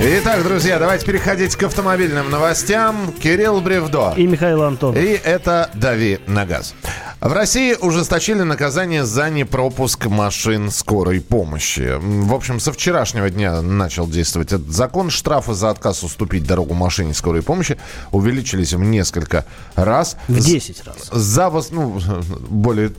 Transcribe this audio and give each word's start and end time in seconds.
Итак, 0.00 0.44
друзья, 0.44 0.78
давайте 0.78 1.04
переходить 1.04 1.56
к 1.56 1.62
автомобильным 1.64 2.30
новостям. 2.30 3.12
Кирилл 3.20 3.60
Бревдо. 3.60 4.14
И 4.16 4.28
Михаил 4.28 4.62
Антон. 4.62 4.96
И 4.96 5.00
это 5.00 5.70
«Дави 5.74 6.20
на 6.28 6.46
газ». 6.46 6.76
В 7.20 7.32
России 7.32 7.74
ужесточили 7.74 8.42
наказание 8.42 9.04
за 9.04 9.28
непропуск 9.28 10.06
машин 10.06 10.70
скорой 10.70 11.20
помощи. 11.20 11.96
В 11.98 12.32
общем, 12.32 12.60
со 12.60 12.72
вчерашнего 12.72 13.28
дня 13.28 13.60
начал 13.60 14.06
действовать 14.06 14.52
этот 14.52 14.70
закон. 14.70 15.10
Штрафы 15.10 15.54
за 15.54 15.70
отказ 15.70 16.04
уступить 16.04 16.46
дорогу 16.46 16.74
машине 16.74 17.12
скорой 17.12 17.42
помощи 17.42 17.76
увеличились 18.12 18.74
в 18.74 18.80
несколько 18.80 19.46
раз. 19.74 20.16
В 20.28 20.38
10 20.38 20.84
раз. 20.86 21.08
За, 21.10 21.50
ну, 21.72 22.00
более 22.48 22.92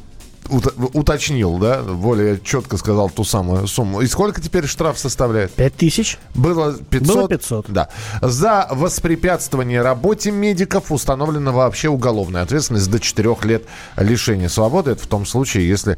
уточнил, 0.50 1.58
да, 1.58 1.82
более 1.82 2.40
четко 2.44 2.78
сказал 2.78 3.10
ту 3.10 3.24
самую 3.24 3.68
сумму. 3.68 4.02
И 4.02 4.08
сколько 4.08 4.42
теперь 4.42 4.66
штраф 4.66 4.98
составляет? 4.98 5.52
Пять 5.52 5.76
тысяч. 5.76 6.18
Было 6.36 6.74
500? 6.74 7.16
Было 7.16 7.28
500. 7.28 7.66
Да. 7.70 7.90
За 8.22 8.68
воспрепятствование 8.72 9.82
работе 9.82 10.32
медиков 10.32 10.92
установлена 10.92 11.52
вообще 11.52 11.90
уголовная 11.90 12.42
ответственность 12.42 12.90
до 12.90 13.00
4 13.00 13.36
лет 13.44 13.64
лишения 13.98 14.50
свободы. 14.50 14.92
Это 14.92 15.04
в 15.04 15.08
том 15.08 15.26
случае, 15.26 15.68
если 15.68 15.98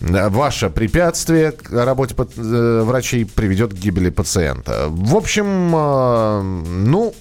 э, 0.00 0.28
ваше 0.28 0.70
препятствие 0.70 1.52
к 1.52 1.70
работе 1.70 2.14
э, 2.16 2.82
врачей 2.84 3.26
приведет 3.26 3.74
к 3.74 3.76
гибели 3.76 4.10
пациента. 4.10 4.86
В 4.88 5.16
общем, 5.16 5.74
э, 5.74 6.42
ну, 6.42 7.14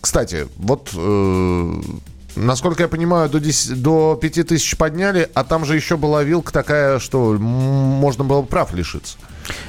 кстати, 0.00 0.46
вот 0.56 0.90
Насколько 2.36 2.84
я 2.84 2.88
понимаю, 2.88 3.28
до, 3.28 3.40
10, 3.40 3.82
до 3.82 4.18
5 4.20 4.46
тысяч 4.48 4.76
подняли, 4.76 5.28
а 5.34 5.44
там 5.44 5.64
же 5.64 5.76
еще 5.76 5.96
была 5.96 6.22
вилка 6.22 6.52
такая, 6.52 6.98
что 6.98 7.32
можно 7.34 8.24
было 8.24 8.42
прав 8.42 8.72
лишиться. 8.74 9.16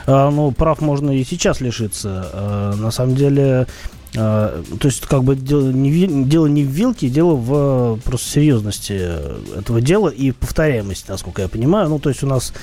А, 0.05 0.29
ну, 0.29 0.51
прав 0.51 0.81
можно 0.81 1.11
и 1.11 1.23
сейчас 1.23 1.61
лишиться. 1.61 2.29
А, 2.33 2.75
на 2.75 2.91
самом 2.91 3.15
деле, 3.15 3.67
то 4.13 4.63
есть, 4.83 5.01
как 5.07 5.23
бы 5.23 5.35
дело 5.35 5.71
не, 5.71 6.25
дело 6.25 6.45
не 6.45 6.63
в 6.63 6.67
вилке, 6.67 7.09
дело 7.09 7.35
в 7.35 7.99
просто 8.01 8.29
серьезности 8.29 8.93
этого 9.57 9.81
дела 9.81 10.09
и 10.09 10.31
повторяемости, 10.31 11.09
насколько 11.09 11.41
я 11.41 11.47
понимаю. 11.47 11.89
Ну, 11.89 11.97
то 11.97 12.09
есть 12.09 12.23
у 12.23 12.27
нас 12.27 12.53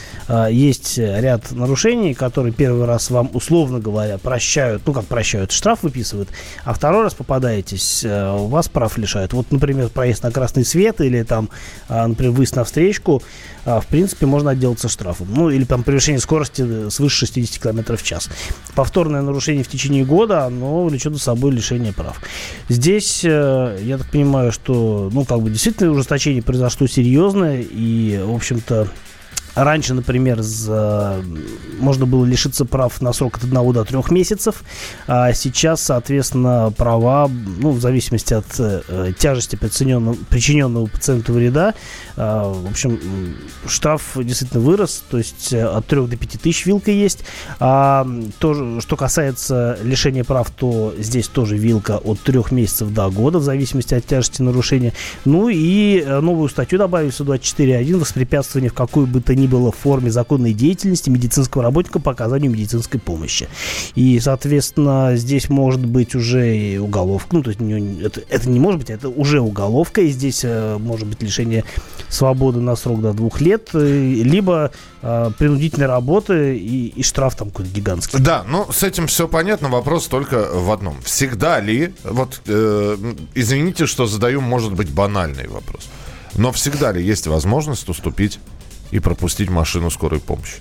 есть 0.50 0.96
ряд 0.96 1.50
нарушений, 1.50 2.14
которые 2.14 2.52
первый 2.52 2.86
раз 2.86 3.10
вам, 3.10 3.30
условно 3.34 3.80
говоря, 3.80 4.18
прощают, 4.18 4.82
ну, 4.86 4.92
как 4.92 5.06
прощают, 5.06 5.50
штраф 5.50 5.82
выписывают, 5.82 6.28
а 6.64 6.72
второй 6.72 7.02
раз 7.02 7.14
попадаетесь, 7.14 8.04
у 8.04 8.46
вас 8.46 8.68
прав 8.68 8.96
лишают. 8.96 9.32
Вот, 9.32 9.50
например, 9.50 9.88
проезд 9.88 10.22
на 10.22 10.30
красный 10.30 10.64
свет 10.64 11.00
или 11.00 11.24
там, 11.24 11.48
например, 11.88 12.32
выезд 12.32 12.54
на 12.54 12.62
встречку, 12.62 13.22
в 13.64 13.84
принципе, 13.88 14.26
можно 14.26 14.50
отделаться 14.50 14.88
штрафом. 14.88 15.28
Ну, 15.34 15.50
или 15.50 15.64
там 15.64 15.82
превышение 15.82 16.20
скорости 16.20 16.88
свыше 16.90 17.26
60 17.26 17.62
км 17.62 17.96
в 17.96 18.02
час. 18.02 18.30
Повторное 18.74 19.20
нарушение 19.22 19.64
в 19.64 19.68
течение 19.68 20.04
года, 20.04 20.46
оно 20.46 20.84
влечет 20.84 21.12
за 21.12 21.18
собой 21.18 21.39
лишение 21.48 21.92
прав. 21.92 22.20
Здесь, 22.68 23.22
э, 23.24 23.78
я 23.82 23.98
так 23.98 24.10
понимаю, 24.10 24.52
что, 24.52 25.08
ну, 25.12 25.24
как 25.24 25.40
бы 25.40 25.50
действительно 25.50 25.92
ужесточение 25.92 26.42
произошло 26.42 26.86
серьезное, 26.86 27.62
и, 27.62 28.20
в 28.22 28.34
общем-то, 28.34 28.88
Раньше, 29.54 29.94
например, 29.94 30.42
за... 30.42 31.22
можно 31.78 32.06
было 32.06 32.24
лишиться 32.24 32.64
прав 32.64 33.00
на 33.00 33.12
срок 33.12 33.36
от 33.36 33.44
1 33.44 33.72
до 33.72 33.84
3 33.84 33.98
месяцев, 34.10 34.62
а 35.06 35.32
сейчас, 35.32 35.82
соответственно, 35.82 36.72
права, 36.76 37.30
ну, 37.58 37.70
в 37.70 37.80
зависимости 37.80 38.34
от 38.34 38.46
э, 38.58 39.12
тяжести 39.18 39.56
причиненного, 39.56 40.86
пациенту 40.86 41.32
вреда, 41.32 41.74
э, 42.16 42.20
в 42.20 42.70
общем, 42.70 42.98
штраф 43.66 44.16
действительно 44.16 44.60
вырос, 44.60 45.02
то 45.10 45.18
есть 45.18 45.52
э, 45.52 45.64
от 45.64 45.86
3 45.86 46.06
до 46.06 46.16
5 46.16 46.40
тысяч 46.40 46.66
вилка 46.66 46.90
есть. 46.90 47.24
А 47.58 48.06
то, 48.38 48.80
что 48.80 48.96
касается 48.96 49.78
лишения 49.82 50.24
прав, 50.24 50.50
то 50.50 50.94
здесь 50.98 51.28
тоже 51.28 51.56
вилка 51.56 51.98
от 51.98 52.20
3 52.20 52.40
месяцев 52.52 52.92
до 52.92 53.10
года, 53.10 53.38
в 53.38 53.42
зависимости 53.42 53.94
от 53.94 54.06
тяжести 54.06 54.42
нарушения. 54.42 54.92
Ну 55.24 55.48
и 55.48 56.00
э, 56.00 56.20
новую 56.20 56.48
статью 56.48 56.78
добавили 56.78 57.10
в 57.10 57.20
24.1 57.20 57.98
воспрепятствование 57.98 58.70
в 58.70 58.74
какую 58.74 59.06
бы 59.06 59.20
то 59.20 59.34
ни 59.40 59.46
было 59.46 59.72
в 59.72 59.76
форме 59.76 60.10
законной 60.10 60.52
деятельности 60.52 61.10
медицинского 61.10 61.62
работника 61.62 61.98
по 61.98 62.12
оказанию 62.12 62.50
медицинской 62.50 63.00
помощи. 63.00 63.48
И, 63.94 64.20
соответственно, 64.20 65.12
здесь 65.16 65.48
может 65.48 65.84
быть 65.84 66.14
уже 66.14 66.56
и 66.56 66.78
уголовка. 66.78 67.36
Ну, 67.36 67.42
то 67.42 67.50
есть 67.50 67.60
это, 68.02 68.22
это 68.28 68.48
не 68.48 68.60
может 68.60 68.80
быть, 68.80 68.90
это 68.90 69.08
уже 69.08 69.40
уголовка. 69.40 70.02
И 70.02 70.10
здесь 70.10 70.42
э, 70.44 70.76
может 70.78 71.06
быть 71.06 71.22
лишение 71.22 71.64
свободы 72.08 72.60
на 72.60 72.76
срок 72.76 73.00
до 73.00 73.12
двух 73.12 73.40
лет. 73.40 73.70
Э, 73.72 73.78
либо 73.80 74.70
э, 75.02 75.30
принудительной 75.38 75.86
работы 75.86 76.56
и, 76.56 76.88
и 76.88 77.02
штраф 77.02 77.36
там 77.36 77.50
какой-то 77.50 77.70
гигантский. 77.72 78.18
Да, 78.18 78.44
ну 78.48 78.70
с 78.70 78.82
этим 78.82 79.06
все 79.06 79.28
понятно. 79.28 79.68
Вопрос 79.68 80.06
только 80.06 80.48
в 80.52 80.70
одном. 80.70 81.00
Всегда 81.02 81.60
ли, 81.60 81.94
вот 82.04 82.42
э, 82.46 82.96
извините, 83.34 83.86
что 83.86 84.06
задаю, 84.06 84.40
может 84.40 84.74
быть, 84.74 84.90
банальный 84.90 85.48
вопрос. 85.48 85.88
Но 86.34 86.52
всегда 86.52 86.92
ли 86.92 87.04
есть 87.04 87.26
возможность 87.26 87.88
уступить 87.88 88.38
и 88.90 88.98
пропустить 88.98 89.50
машину 89.50 89.90
скорой 89.90 90.20
помощи? 90.20 90.56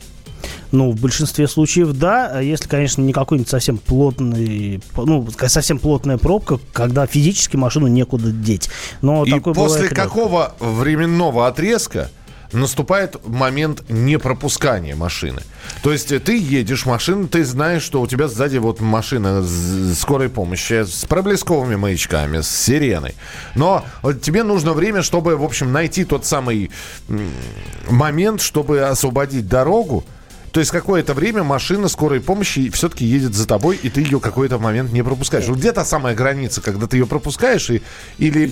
Ну, 0.71 0.91
в 0.91 1.01
большинстве 1.01 1.47
случаев 1.47 1.93
да, 1.93 2.39
если, 2.39 2.67
конечно, 2.67 3.01
не 3.01 3.11
какой-нибудь 3.11 3.49
совсем 3.49 3.77
плотный, 3.77 4.81
ну, 4.95 5.27
совсем 5.47 5.79
плотная 5.79 6.17
пробка, 6.17 6.59
когда 6.73 7.07
физически 7.07 7.57
машину 7.57 7.87
некуда 7.87 8.31
деть. 8.31 8.69
Но 9.01 9.25
и 9.25 9.39
после 9.39 9.89
какого 9.89 10.53
временного 10.59 11.47
отрезка 11.47 12.11
наступает 12.53 13.25
момент 13.27 13.83
непропускания 13.89 14.95
машины. 14.95 15.41
То 15.83 15.91
есть 15.91 16.07
ты 16.23 16.37
едешь, 16.37 16.85
машина, 16.85 17.27
ты 17.27 17.43
знаешь, 17.43 17.83
что 17.83 18.01
у 18.01 18.07
тебя 18.07 18.27
сзади 18.27 18.57
вот 18.57 18.79
машина 18.79 19.45
скорой 19.95 20.29
помощи 20.29 20.83
с 20.83 21.05
проблесковыми 21.05 21.75
маячками, 21.75 22.41
с 22.41 22.49
сиреной. 22.49 23.15
Но 23.55 23.85
тебе 24.21 24.43
нужно 24.43 24.73
время, 24.73 25.01
чтобы, 25.01 25.35
в 25.35 25.43
общем, 25.43 25.71
найти 25.71 26.05
тот 26.05 26.25
самый 26.25 26.71
момент, 27.89 28.41
чтобы 28.41 28.81
освободить 28.81 29.47
дорогу, 29.47 30.03
то 30.51 30.59
есть 30.59 30.71
какое-то 30.71 31.13
время 31.13 31.43
машина 31.43 31.87
скорой 31.87 32.21
помощи 32.21 32.69
все-таки 32.69 33.05
едет 33.05 33.35
за 33.35 33.47
тобой, 33.47 33.79
и 33.81 33.89
ты 33.89 34.01
ее 34.01 34.19
какой-то 34.19 34.59
момент 34.59 34.91
не 34.91 35.03
пропускаешь. 35.03 35.47
Вот 35.47 35.57
где 35.57 35.71
та 35.71 35.85
самая 35.85 36.15
граница, 36.15 36.61
когда 36.61 36.87
ты 36.87 36.97
ее 36.97 37.05
пропускаешь, 37.05 37.69
и, 37.69 37.81
или... 38.17 38.51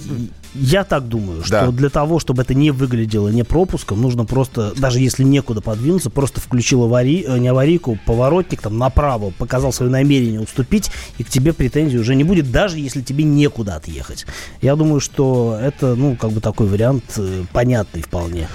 Я 0.54 0.84
так 0.84 1.08
думаю, 1.08 1.44
что 1.44 1.68
да. 1.68 1.72
для 1.72 1.90
того, 1.90 2.20
чтобы 2.20 2.42
это 2.42 2.54
не 2.54 2.72
выглядело 2.72 3.30
не 3.30 3.44
пропуском, 3.44 4.02
нужно 4.02 4.26
просто, 4.26 4.74
даже 4.78 5.00
если 5.00 5.24
некуда 5.24 5.62
подвинуться, 5.62 6.10
просто 6.10 6.42
включил 6.42 6.84
авари... 6.84 7.26
Э, 7.28 7.38
не 7.38 7.48
аварийку, 7.48 7.98
поворотник 8.06 8.62
там 8.62 8.78
направо, 8.78 9.32
показал 9.38 9.72
свое 9.72 9.92
намерение 9.92 10.40
уступить, 10.40 10.92
и 11.18 11.24
к 11.24 11.30
тебе 11.30 11.54
претензий 11.54 11.98
уже 11.98 12.16
не 12.16 12.24
будет, 12.24 12.52
даже 12.52 12.80
если 12.80 13.02
тебе 13.02 13.24
некуда 13.24 13.76
отъехать. 13.76 14.26
Я 14.62 14.76
думаю, 14.76 15.00
что 15.00 15.58
это, 15.62 15.96
ну, 15.96 16.16
как 16.16 16.32
бы 16.32 16.42
такой 16.42 16.68
вариант 16.68 17.04
э, 17.18 17.44
понятный 17.52 18.02
вполне. 18.02 18.48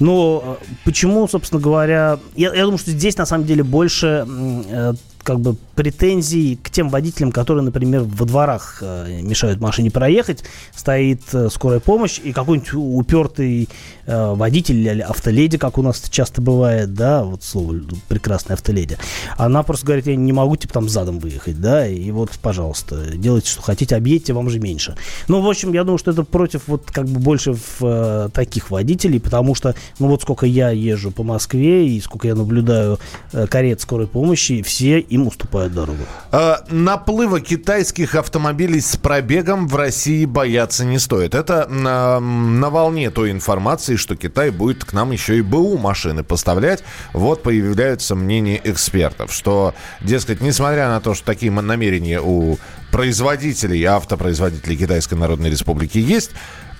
Но 0.00 0.58
э, 0.60 0.64
почему, 0.84 1.26
собственно 1.28 1.60
говоря, 1.60 2.18
я, 2.34 2.54
я 2.54 2.62
думаю, 2.64 2.78
что 2.78 2.90
здесь 2.90 3.16
на 3.16 3.26
самом 3.26 3.46
деле 3.46 3.62
больше 3.62 4.26
э, 4.26 4.94
как 5.24 5.40
бы 5.40 5.56
претензий 5.74 6.56
к 6.62 6.70
тем 6.70 6.88
водителям, 6.88 7.32
которые, 7.32 7.64
например, 7.64 8.02
во 8.04 8.26
дворах 8.26 8.78
э, 8.82 9.20
мешают 9.22 9.60
машине 9.60 9.90
проехать, 9.90 10.44
стоит 10.74 11.22
э, 11.32 11.48
скорая 11.50 11.80
помощь, 11.80 12.20
и 12.22 12.32
какой-нибудь 12.32 12.74
упертый 12.74 13.68
э, 14.06 14.34
водитель 14.34 14.76
или 14.76 15.00
автоледи, 15.00 15.58
как 15.58 15.78
у 15.78 15.82
нас 15.82 16.02
часто 16.10 16.40
бывает, 16.42 16.94
да, 16.94 17.24
вот 17.24 17.42
слово 17.42 17.80
прекрасная 18.08 18.54
автоледи, 18.54 18.98
она 19.36 19.62
просто 19.62 19.86
говорит, 19.86 20.06
я 20.06 20.14
не 20.14 20.32
могу, 20.32 20.56
типа, 20.56 20.74
там 20.74 20.88
задом 20.88 21.18
выехать, 21.18 21.60
да, 21.60 21.88
и 21.88 22.10
вот, 22.10 22.30
пожалуйста, 22.42 23.16
делайте, 23.16 23.50
что 23.50 23.62
хотите, 23.62 23.96
объедьте, 23.96 24.32
вам 24.32 24.50
же 24.50 24.60
меньше. 24.60 24.96
Ну, 25.28 25.40
в 25.40 25.48
общем, 25.48 25.72
я 25.72 25.84
думаю, 25.84 25.98
что 25.98 26.10
это 26.10 26.22
против 26.22 26.62
вот 26.66 26.90
как 26.90 27.06
бы 27.06 27.18
больше 27.18 27.56
в 27.78 28.30
таких 28.32 28.70
водителей, 28.70 29.18
потому 29.18 29.54
что, 29.54 29.74
ну, 29.98 30.08
вот 30.08 30.22
сколько 30.22 30.46
я 30.46 30.70
езжу 30.70 31.10
по 31.10 31.22
Москве 31.22 31.88
и 31.88 32.00
сколько 32.00 32.28
я 32.28 32.34
наблюдаю 32.34 32.98
э, 33.32 33.46
карет 33.46 33.80
скорой 33.80 34.06
помощи, 34.06 34.62
все 34.62 35.00
им 35.14 35.28
уступают 35.28 35.72
дорогу. 35.72 36.02
Э, 36.32 36.56
наплыва 36.68 37.40
китайских 37.40 38.16
автомобилей 38.16 38.80
с 38.80 38.96
пробегом 38.96 39.68
в 39.68 39.76
России 39.76 40.24
бояться 40.24 40.84
не 40.84 40.98
стоит. 40.98 41.34
Это 41.34 41.66
на, 41.68 42.18
на 42.20 42.70
волне 42.70 43.10
той 43.10 43.30
информации, 43.30 43.96
что 43.96 44.16
Китай 44.16 44.50
будет 44.50 44.84
к 44.84 44.92
нам 44.92 45.12
еще 45.12 45.38
и 45.38 45.42
БУ 45.42 45.78
машины 45.78 46.24
поставлять. 46.24 46.82
Вот 47.12 47.42
появляются 47.42 48.14
мнения 48.14 48.60
экспертов, 48.64 49.32
что, 49.32 49.74
дескать, 50.00 50.40
несмотря 50.40 50.88
на 50.88 51.00
то, 51.00 51.14
что 51.14 51.24
такие 51.24 51.52
намерения 51.52 52.20
у 52.20 52.58
производителей, 52.90 53.82
автопроизводителей 53.84 54.76
Китайской 54.76 55.14
Народной 55.14 55.50
Республики 55.50 55.98
есть, 55.98 56.30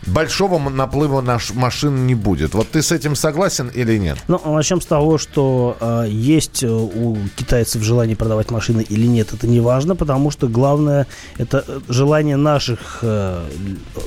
большого 0.06 0.59
наплыва 0.69 1.21
наш 1.21 1.53
машин 1.53 2.06
не 2.06 2.15
будет. 2.15 2.55
Вот 2.55 2.69
ты 2.71 2.83
с 2.83 2.93
этим 2.93 3.15
согласен 3.15 3.69
или 3.69 3.99
нет? 3.99 4.19
Ну, 4.29 4.41
начнем 4.45 4.81
с 4.81 4.87
того, 4.87 5.19
что 5.19 5.77
э, 5.81 6.06
есть 6.09 6.65
у 6.65 7.17
китайцев 7.37 7.83
желание 7.83 8.17
продавать 8.17 8.51
машины 8.51 8.83
или 8.83 9.06
нет, 9.06 9.33
это 9.33 9.47
не 9.47 9.61
важно, 9.61 9.97
потому 9.97 10.31
что 10.31 10.49
главное 10.49 11.06
это 11.39 11.65
э, 11.67 11.81
желание 11.89 12.37
наших 12.37 12.99
э, 13.03 13.45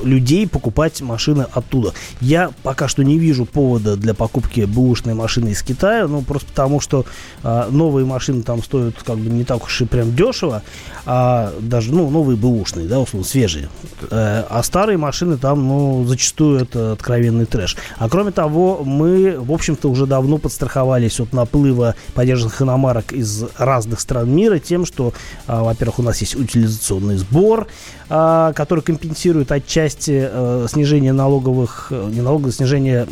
людей 0.04 0.48
покупать 0.48 1.02
машины 1.02 1.46
оттуда. 1.52 1.94
Я 2.22 2.52
пока 2.64 2.88
что 2.88 3.04
не 3.04 3.18
вижу 3.18 3.46
повода 3.46 3.96
для 3.96 4.14
покупки 4.14 4.62
бэушной 4.62 5.14
машины 5.14 5.50
из 5.50 5.62
Китая, 5.62 6.08
ну, 6.08 6.22
просто 6.22 6.48
потому 6.50 6.80
что 6.80 7.06
э, 7.44 7.68
новые 7.70 8.06
машины 8.06 8.44
там 8.44 8.64
стоят 8.64 8.96
как 9.04 9.18
бы 9.18 9.30
не 9.30 9.44
так 9.44 9.64
уж 9.64 9.82
и 9.82 9.86
прям 9.86 10.16
дешево, 10.16 10.64
а 11.06 11.54
даже, 11.60 11.94
ну, 11.94 12.10
новые 12.10 12.38
бэушные, 12.38 12.88
да, 12.88 13.00
условно, 13.00 13.28
свежие. 13.28 13.70
Э, 14.10 14.44
а 14.50 14.62
старые 14.64 14.98
машины 14.98 15.38
там, 15.38 15.68
ну, 15.68 15.87
зачастую 16.06 16.60
это 16.60 16.94
откровенный 16.94 17.45
трэш. 17.45 17.78
А 17.98 18.10
кроме 18.10 18.31
того, 18.31 18.81
мы, 18.84 19.38
в 19.39 19.51
общем-то, 19.51 19.89
уже 19.89 20.06
давно 20.06 20.38
подстраховались 20.38 21.19
от 21.19 21.34
наплыва 21.34 21.95
подержанных 22.13 22.62
иномарок 22.62 23.13
из 23.13 23.44
разных 23.57 24.00
стран 24.00 24.30
мира 24.30 24.60
тем, 24.60 24.86
что, 24.86 25.13
а, 25.48 25.63
во-первых, 25.63 26.00
у 26.00 26.04
нас 26.04 26.19
есть 26.22 26.36
утилизационный 26.36 27.18
сбор, 27.18 27.68
который 28.07 28.81
компенсирует 28.81 29.51
отчасти 29.51 30.27
а, 30.30 30.65
снижение 30.69 31.13
налоговых, 31.13 31.88
э, 31.92 32.09
не 32.12 32.21
налоговых, 32.21 32.56
снижение 32.56 33.07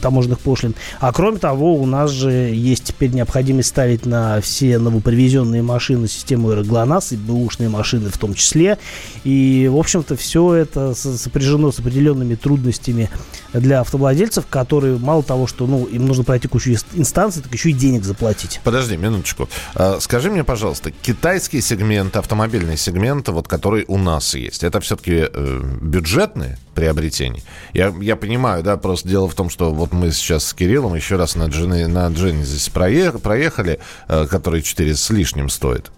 таможенных 0.00 0.40
пошлин. 0.40 0.74
А 0.98 1.12
кроме 1.12 1.38
того, 1.38 1.74
у 1.74 1.86
нас 1.86 2.10
же 2.10 2.30
есть 2.30 2.84
теперь 2.84 3.10
необходимость 3.10 3.68
ставить 3.68 4.06
на 4.06 4.40
все 4.40 4.78
новопривезенные 4.78 5.62
машины 5.62 6.08
систему 6.08 6.48
ГЛОНАСС 6.48 7.12
и 7.12 7.16
бэушные 7.16 7.68
машины 7.68 8.08
в 8.08 8.18
том 8.18 8.34
числе. 8.34 8.78
И, 9.24 9.68
в 9.70 9.76
общем-то, 9.76 10.16
все 10.16 10.54
это 10.54 10.94
сопряжено 10.94 11.70
с 11.72 11.78
определенными 11.78 12.34
трудностями 12.34 13.10
для 13.52 13.80
автовладельцев, 13.80 14.46
которые 14.48 14.98
мало 14.98 15.22
того, 15.22 15.46
что 15.46 15.66
ну, 15.66 15.84
им 15.84 16.06
нужно 16.06 16.24
пройти 16.24 16.48
кучу 16.48 16.74
инстанций, 16.94 17.42
так 17.42 17.52
еще 17.52 17.70
и 17.70 17.72
денег 17.72 18.04
заплатить. 18.04 18.60
Подожди, 18.64 18.96
минуточку. 18.96 19.48
А, 19.74 19.98
скажи 20.00 20.30
мне, 20.30 20.44
пожалуйста, 20.44 20.90
китайский 20.90 21.60
сегмент, 21.60 22.16
автомобильный 22.16 22.76
сегмент, 22.76 23.28
вот 23.28 23.48
который 23.48 23.84
у 23.88 23.98
нас 23.98 24.29
есть, 24.38 24.64
это 24.64 24.80
все-таки 24.80 25.26
э, 25.32 25.62
бюджетные 25.80 26.58
приобретения? 26.74 27.42
Я, 27.74 27.94
я 28.00 28.16
понимаю, 28.16 28.62
да, 28.62 28.76
просто 28.76 29.08
дело 29.08 29.28
в 29.28 29.34
том, 29.34 29.50
что 29.50 29.72
вот 29.72 29.92
мы 29.92 30.10
сейчас 30.12 30.44
с 30.46 30.54
Кириллом 30.54 30.94
еще 30.94 31.16
раз 31.16 31.34
на, 31.34 31.44
Джен, 31.44 31.92
на 31.92 32.08
Genesis 32.08 32.70
проехали, 32.72 33.20
проехали 33.20 33.80
э, 34.08 34.26
который 34.26 34.62
4 34.62 34.94
с 34.94 35.10
лишним 35.10 35.48
стоит. 35.48 35.90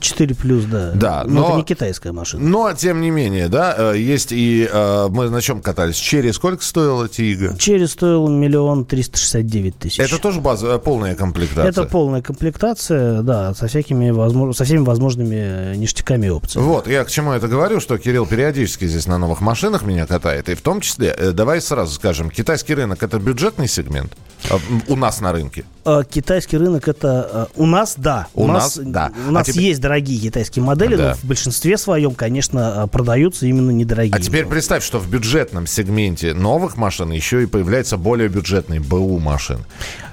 4 0.00 0.34
плюс, 0.34 0.64
да. 0.64 0.92
Да, 0.94 1.24
но, 1.26 1.40
но 1.40 1.48
это 1.48 1.56
не 1.58 1.64
китайская 1.64 2.12
машина. 2.12 2.44
Но, 2.44 2.72
тем 2.72 3.00
не 3.00 3.10
менее, 3.10 3.48
да, 3.48 3.74
э, 3.94 3.98
есть 3.98 4.32
и... 4.32 4.68
Э, 4.70 5.08
мы 5.10 5.30
на 5.30 5.40
чем 5.40 5.60
катались? 5.60 5.96
Черри 5.96 6.32
сколько 6.32 6.64
стоила 6.64 7.08
Тига? 7.08 7.56
Черри 7.58 7.86
стоил 7.86 8.28
миллион 8.28 8.84
триста 8.84 9.18
шестьдесят 9.18 9.46
девять 9.46 9.78
тысяч. 9.78 9.98
Это 10.00 10.18
тоже 10.20 10.40
базовая, 10.40 10.78
полная 10.78 11.14
комплектация? 11.14 11.68
Это 11.68 11.84
полная 11.84 12.22
комплектация, 12.22 13.22
да, 13.22 13.54
со 13.54 13.66
всякими 13.66 14.10
возможно, 14.10 14.52
со 14.52 14.64
всеми 14.64 14.84
возможными 14.84 15.76
ништяками 15.76 16.26
и 16.26 16.30
опциями. 16.30 16.66
Вот, 16.66 16.86
я 16.88 17.04
к 17.04 17.10
чему 17.10 17.32
это 17.32 17.48
говорю, 17.52 17.80
что 17.80 17.98
Кирилл 17.98 18.24
периодически 18.24 18.86
здесь 18.86 19.06
на 19.06 19.18
новых 19.18 19.42
машинах 19.42 19.82
меня 19.82 20.06
катает, 20.06 20.48
и 20.48 20.54
в 20.54 20.62
том 20.62 20.80
числе, 20.80 21.14
э, 21.14 21.32
давай 21.32 21.60
сразу 21.60 21.94
скажем, 21.94 22.30
китайский 22.30 22.74
рынок 22.74 23.02
это 23.02 23.18
бюджетный 23.18 23.68
сегмент 23.68 24.14
у 24.88 24.96
нас 24.96 25.20
на 25.20 25.32
рынке? 25.32 25.64
А, 25.84 26.04
китайский 26.04 26.56
рынок 26.56 26.88
это 26.88 27.48
у 27.56 27.66
нас, 27.66 27.94
да. 27.96 28.28
У, 28.34 28.44
у 28.44 28.46
нас, 28.46 28.76
нас, 28.76 28.86
да. 28.86 29.12
У 29.28 29.32
нас 29.32 29.48
а 29.48 29.52
теперь... 29.52 29.64
есть 29.64 29.80
дорогие 29.80 30.20
китайские 30.20 30.64
модели, 30.64 30.96
да. 30.96 31.10
но 31.10 31.14
в 31.14 31.24
большинстве 31.24 31.76
своем, 31.76 32.14
конечно, 32.14 32.88
продаются 32.90 33.46
именно 33.46 33.70
недорогие. 33.70 34.14
А 34.14 34.20
теперь 34.20 34.46
представь, 34.46 34.84
что 34.84 34.98
в 34.98 35.08
бюджетном 35.08 35.66
сегменте 35.66 36.34
новых 36.34 36.76
машин 36.76 37.10
еще 37.10 37.42
и 37.42 37.46
появляются 37.46 37.96
более 37.96 38.28
бюджетные 38.28 38.80
БУ 38.80 39.18
машины. 39.18 39.64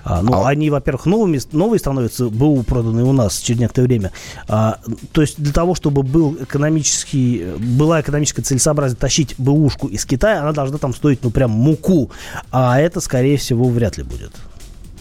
А, 0.03 0.21
ну, 0.21 0.43
а... 0.43 0.49
они, 0.49 0.69
во-первых, 0.69 1.05
новыми, 1.05 1.39
новые 1.51 1.79
становятся 1.79 2.29
БУ 2.29 2.63
проданные 2.63 3.05
у 3.05 3.13
нас 3.13 3.37
через 3.39 3.59
некоторое 3.59 3.87
время. 3.87 4.11
А, 4.47 4.79
то 5.11 5.21
есть 5.21 5.39
для 5.39 5.53
того, 5.53 5.75
чтобы 5.75 6.03
был 6.03 6.37
экономический, 6.41 7.45
была 7.57 8.01
экономическая 8.01 8.41
целесообразность 8.41 8.99
тащить 8.99 9.35
БУшку 9.37 9.87
из 9.87 10.05
Китая, 10.05 10.41
она 10.41 10.51
должна 10.51 10.77
там 10.77 10.95
стоить, 10.95 11.19
ну, 11.23 11.29
прям 11.29 11.51
муку. 11.51 12.09
А 12.51 12.79
это, 12.79 13.01
скорее 13.01 13.37
всего, 13.37 13.69
вряд 13.69 13.97
ли 13.97 14.03
будет. 14.03 14.28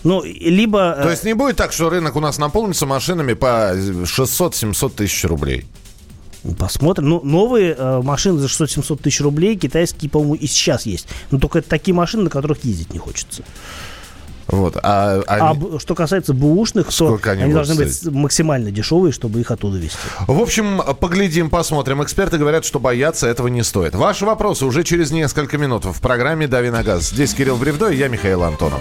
Ну, 0.05 0.23
либо... 0.23 0.97
То 1.03 1.11
есть 1.11 1.25
не 1.25 1.35
будет 1.35 1.57
так, 1.57 1.73
что 1.73 1.91
рынок 1.91 2.17
у 2.17 2.21
нас 2.21 2.39
наполнится 2.39 2.87
машинами 2.87 3.35
по 3.35 3.75
600-700 3.75 4.91
тысяч 4.91 5.25
рублей? 5.25 5.67
Посмотрим. 6.59 7.09
Ну, 7.09 7.21
новые 7.25 7.75
э, 7.77 8.01
машины 8.03 8.39
за 8.39 8.47
600-700 8.47 9.03
тысяч 9.03 9.21
рублей 9.21 9.57
китайские, 9.57 10.11
по-моему, 10.11 10.35
и 10.35 10.47
сейчас 10.47 10.87
есть. 10.87 11.09
Но 11.31 11.39
только 11.39 11.59
это 11.59 11.69
такие 11.69 11.95
машины, 11.95 12.25
на 12.25 12.31
которых 12.31 12.65
ездить 12.65 12.93
не 12.93 12.99
хочется. 12.99 13.43
Вот. 14.47 14.79
А, 14.83 15.21
они... 15.27 15.61
а 15.75 15.79
что 15.79 15.95
касается 15.95 16.33
бэушных, 16.33 16.89
то 16.89 17.21
они, 17.25 17.43
они 17.43 17.53
должны 17.53 17.75
стоить? 17.75 18.05
быть 18.05 18.15
максимально 18.15 18.71
дешевые, 18.71 19.13
чтобы 19.13 19.41
их 19.41 19.51
оттуда 19.51 19.77
везти. 19.77 19.99
В 20.27 20.41
общем, 20.41 20.81
поглядим, 20.99 21.51
посмотрим. 21.51 22.03
Эксперты 22.03 22.39
говорят, 22.39 22.65
что 22.65 22.81
бояться 22.81 23.27
этого 23.27 23.49
не 23.49 23.63
стоит. 23.63 23.95
Ваши 23.95 24.25
вопросы 24.25 24.65
уже 24.65 24.85
через 24.85 25.11
несколько 25.11 25.59
минут 25.59 25.85
в 25.85 26.01
программе 26.01 26.47
«Дави 26.49 26.71
на 26.71 26.83
газ». 26.83 27.11
Здесь 27.11 27.35
Кирилл 27.35 27.57
Бревдо 27.57 27.89
и 27.91 27.97
я, 27.97 28.09
Михаил 28.09 28.43
Антонов. 28.43 28.81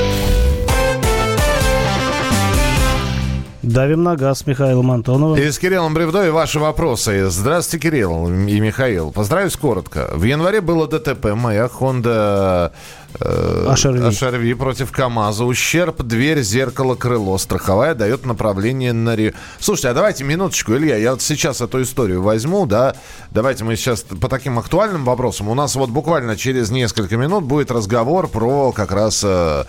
Давим 3.71 4.03
на 4.03 4.17
газ 4.17 4.39
с 4.39 4.47
Михаилом 4.47 4.91
Антоновым. 4.91 5.39
И 5.39 5.49
с 5.49 5.57
Кириллом 5.57 5.93
Бревдо 5.93 6.29
ваши 6.33 6.59
вопросы. 6.59 7.29
Здравствуйте, 7.29 7.89
Кирилл 7.89 8.27
и 8.27 8.59
Михаил. 8.59 9.11
Поздравить 9.11 9.55
коротко. 9.55 10.09
В 10.13 10.23
январе 10.23 10.59
было 10.59 10.89
ДТП. 10.89 11.33
Моя 11.35 11.67
Honda 11.67 12.73
HRV. 13.19 14.55
против 14.55 14.91
КАМАЗа. 14.91 15.45
Ущерб, 15.45 16.01
дверь, 16.01 16.41
зеркало, 16.41 16.95
крыло. 16.95 17.37
Страховая 17.37 17.95
дает 17.95 18.25
направление 18.25 18.93
на... 18.93 19.15
Ре... 19.15 19.33
Слушайте, 19.59 19.89
а 19.89 19.93
давайте 19.93 20.23
минуточку, 20.23 20.73
Илья, 20.73 20.97
я 20.97 21.11
вот 21.11 21.21
сейчас 21.21 21.61
эту 21.61 21.81
историю 21.81 22.21
возьму, 22.21 22.65
да. 22.65 22.95
Давайте 23.31 23.63
мы 23.63 23.75
сейчас 23.75 24.01
по 24.01 24.27
таким 24.27 24.59
актуальным 24.59 25.05
вопросам. 25.05 25.49
У 25.49 25.55
нас 25.55 25.75
вот 25.75 25.89
буквально 25.89 26.37
через 26.37 26.71
несколько 26.71 27.17
минут 27.17 27.43
будет 27.43 27.71
разговор 27.71 28.27
про 28.27 28.71
как 28.71 28.91
раз 28.91 29.21
э, 29.23 29.63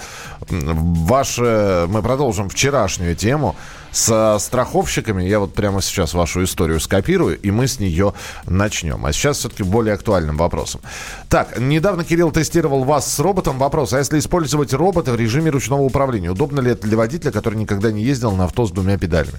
ваше... 0.49 1.87
Мы 1.89 2.03
продолжим 2.03 2.49
вчерашнюю 2.49 3.17
тему 3.17 3.57
с 3.93 4.39
страховщиками. 4.41 5.23
Я 5.23 5.39
вот 5.39 5.55
прямо 5.55 5.83
сейчас 5.83 6.15
вашу 6.15 6.43
историю 6.43 6.81
скопирую, 6.81 7.39
и 7.39 7.51
мы 7.51 7.69
с 7.69 7.79
нее 7.79 8.15
начнем. 8.47 9.05
А 9.05 9.13
сейчас 9.13 9.39
все-таки 9.39 9.63
более 9.63 9.95
актуальным 9.95 10.37
вопросом. 10.37 10.81
Так, 11.29 11.59
недавно 11.59 12.05
Кирилл 12.05 12.33
тестировал 12.33 12.85
вас 12.85 13.13
с 13.13 13.19
роботом. 13.33 13.57
Вопрос, 13.57 13.95
а 13.95 13.99
если 13.99 14.19
использовать 14.19 14.75
робота 14.75 15.13
в 15.13 15.17
режиме 15.17 15.51
ручного 15.51 15.81
управления, 15.81 16.31
удобно 16.31 16.61
ли 16.61 16.73
это 16.73 16.87
для 16.87 16.99
водителя, 16.99 17.33
который 17.33 17.55
никогда 17.55 17.91
не 17.91 18.03
ездил 18.03 18.33
на 18.33 18.45
авто 18.45 18.67
с 18.67 18.71
двумя 18.71 18.99
педалями? 18.99 19.39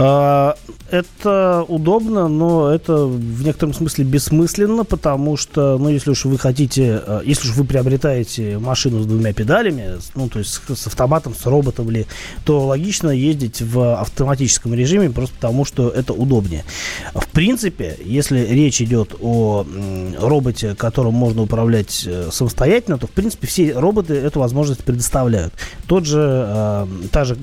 А, 0.00 0.54
это 0.92 1.64
удобно, 1.66 2.28
но 2.28 2.70
это 2.70 3.04
в 3.04 3.42
некотором 3.42 3.74
смысле 3.74 4.04
бессмысленно, 4.04 4.84
потому 4.84 5.36
что, 5.36 5.76
ну, 5.76 5.88
если 5.88 6.12
уж 6.12 6.24
вы 6.24 6.38
хотите, 6.38 7.02
а, 7.04 7.20
если 7.24 7.48
уж 7.48 7.56
вы 7.56 7.64
приобретаете 7.64 8.58
машину 8.58 9.02
с 9.02 9.06
двумя 9.06 9.32
педалями, 9.32 9.96
ну, 10.14 10.28
то 10.28 10.38
есть 10.38 10.60
с, 10.68 10.86
автоматом, 10.86 11.34
с 11.34 11.44
роботом 11.46 11.90
ли, 11.90 12.06
то 12.44 12.64
логично 12.64 13.10
ездить 13.10 13.60
в 13.60 14.00
автоматическом 14.00 14.72
режиме 14.72 15.10
просто 15.10 15.34
потому, 15.34 15.64
что 15.64 15.88
это 15.88 16.12
удобнее. 16.12 16.64
В 17.12 17.26
принципе, 17.26 17.96
если 18.04 18.38
речь 18.38 18.80
идет 18.80 19.16
о 19.20 19.66
роботе, 20.20 20.76
которым 20.76 21.14
можно 21.14 21.42
управлять 21.42 22.04
э, 22.06 22.28
самостоятельно, 22.30 22.98
то, 22.98 23.08
в 23.08 23.10
принципе, 23.10 23.48
все 23.48 23.72
роботы 23.72 24.14
эту 24.14 24.38
возможность 24.38 24.84
предоставляют. 24.84 25.52
Тот 25.88 26.06
же, 26.06 26.86
та 27.10 27.24
же 27.24 27.36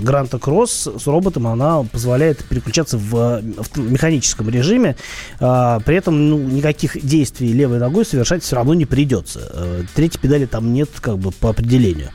Гранта 0.00 0.38
Кросс 0.38 0.86
с 0.86 1.06
роботом, 1.06 1.46
она 1.46 1.65
позволяет 1.92 2.44
переключаться 2.44 2.98
в, 2.98 3.42
в 3.42 3.78
механическом 3.78 4.48
режиме. 4.48 4.96
А, 5.40 5.80
при 5.80 5.96
этом 5.96 6.30
ну, 6.30 6.38
никаких 6.38 7.04
действий 7.04 7.52
левой 7.52 7.78
ногой 7.78 8.04
совершать 8.04 8.42
все 8.42 8.56
равно 8.56 8.74
не 8.74 8.86
придется. 8.86 9.40
А, 9.52 9.84
третьей 9.94 10.20
педали 10.20 10.46
там 10.46 10.72
нет 10.72 10.90
как 11.00 11.18
бы 11.18 11.30
по 11.30 11.50
определению. 11.50 12.10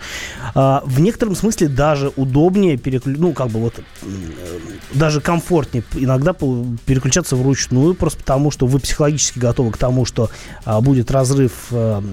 А, 0.56 0.84
в 0.86 1.00
некотором 1.00 1.36
смысле 1.36 1.68
даже 1.68 2.12
удобнее 2.16 2.78
переключ... 2.78 3.18
ну 3.18 3.34
как 3.34 3.50
бы 3.50 3.60
вот 3.60 3.76
даже 4.94 5.22
комфортнее 5.22 5.84
иногда 5.94 6.34
переключаться 6.34 7.36
вручную, 7.36 7.94
просто 7.94 8.20
потому 8.20 8.52
что 8.52 8.68
вы 8.68 8.80
психологически 8.80 9.40
готовы 9.40 9.72
к 9.72 9.78
тому, 9.78 10.06
что 10.06 10.30
а, 10.66 10.82
будет 10.82 11.12
разрыв, 11.12 11.52
а, 11.72 12.04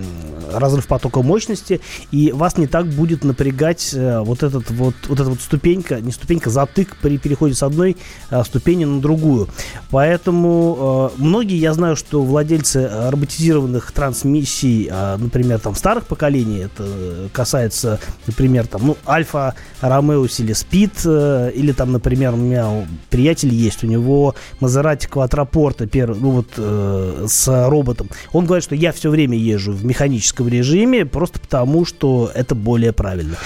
разрыв 0.53 0.87
потока 0.87 1.23
мощности, 1.23 1.81
и 2.11 2.33
вас 2.33 2.57
не 2.57 2.67
так 2.67 2.87
будет 2.87 3.25
напрягать 3.25 3.93
а, 3.95 4.23
вот 4.23 4.43
этот 4.43 4.71
вот, 4.71 4.95
вот 5.09 5.21
эта 5.21 5.29
вот 5.29 5.41
ступенька, 5.41 6.01
не 6.01 6.13
ступенька, 6.13 6.51
затык 6.51 6.97
при 7.01 7.19
переходе 7.29 7.55
с 7.55 7.63
одной 7.63 7.97
а, 8.31 8.43
ступени 8.45 8.85
на 8.85 9.01
другую. 9.01 9.49
Поэтому 9.91 10.77
а, 10.79 11.13
многие, 11.17 11.59
я 11.59 11.75
знаю, 11.75 11.97
что 11.97 12.23
владельцы 12.23 12.89
роботизированных 13.11 13.93
трансмиссий, 13.93 14.89
а, 14.91 15.17
например, 15.19 15.59
там 15.61 15.75
старых 15.75 16.07
поколений, 16.07 16.61
это 16.61 17.29
касается, 17.33 18.01
например, 18.27 18.67
там, 18.67 18.87
ну, 18.87 18.97
Альфа 19.07 19.55
Ромеус 19.81 20.41
или 20.41 20.53
Спид, 20.53 21.05
или 21.05 21.73
там, 21.73 21.93
например, 21.93 22.35
у 22.35 22.37
меня 22.37 22.87
приятель 23.11 23.53
есть, 23.53 23.85
у 23.85 23.87
него 23.87 24.35
Мазерати 24.61 25.07
Квадрапорта, 25.07 25.87
первый, 25.87 26.19
ну 26.19 26.31
вот 26.31 26.49
э, 26.57 27.27
с 27.29 27.69
роботом. 27.69 28.09
Он 28.33 28.47
говорит, 28.47 28.65
что 28.65 28.75
я 28.75 28.93
все 28.93 29.11
время 29.11 29.37
езжу 29.37 29.73
в 29.73 29.85
механическом 29.85 30.49
режиме, 30.49 31.05
просто 31.05 31.41
потому, 31.41 31.85
что 31.85 32.31
это 32.35 32.55
более 32.55 32.93
правильно. 32.93 33.37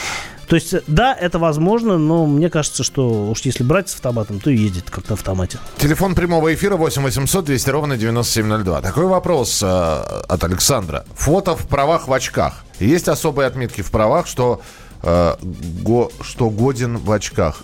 То 0.52 0.56
есть, 0.56 0.74
да, 0.86 1.14
это 1.14 1.38
возможно, 1.38 1.96
но 1.96 2.26
мне 2.26 2.50
кажется, 2.50 2.84
что 2.84 3.30
уж 3.30 3.40
если 3.40 3.64
брать 3.64 3.88
с 3.88 3.94
автоматом, 3.94 4.38
то 4.38 4.50
и 4.50 4.56
ездит 4.58 4.90
как 4.90 5.08
на 5.08 5.14
автомате. 5.14 5.58
Телефон 5.78 6.14
прямого 6.14 6.52
эфира 6.52 6.76
8 6.76 7.02
800 7.04 7.46
200 7.46 7.70
ровно 7.70 7.96
9702. 7.96 8.82
Такой 8.82 9.06
вопрос 9.06 9.62
э, 9.62 9.66
от 9.66 10.44
Александра. 10.44 11.06
Фото 11.14 11.56
в 11.56 11.66
правах 11.66 12.06
в 12.06 12.12
очках. 12.12 12.64
Есть 12.80 13.08
особые 13.08 13.46
отметки 13.46 13.80
в 13.80 13.90
правах, 13.90 14.26
что, 14.26 14.60
э, 15.02 15.36
го, 15.40 16.12
что 16.20 16.50
годен 16.50 16.98
в 16.98 17.10
очках. 17.10 17.62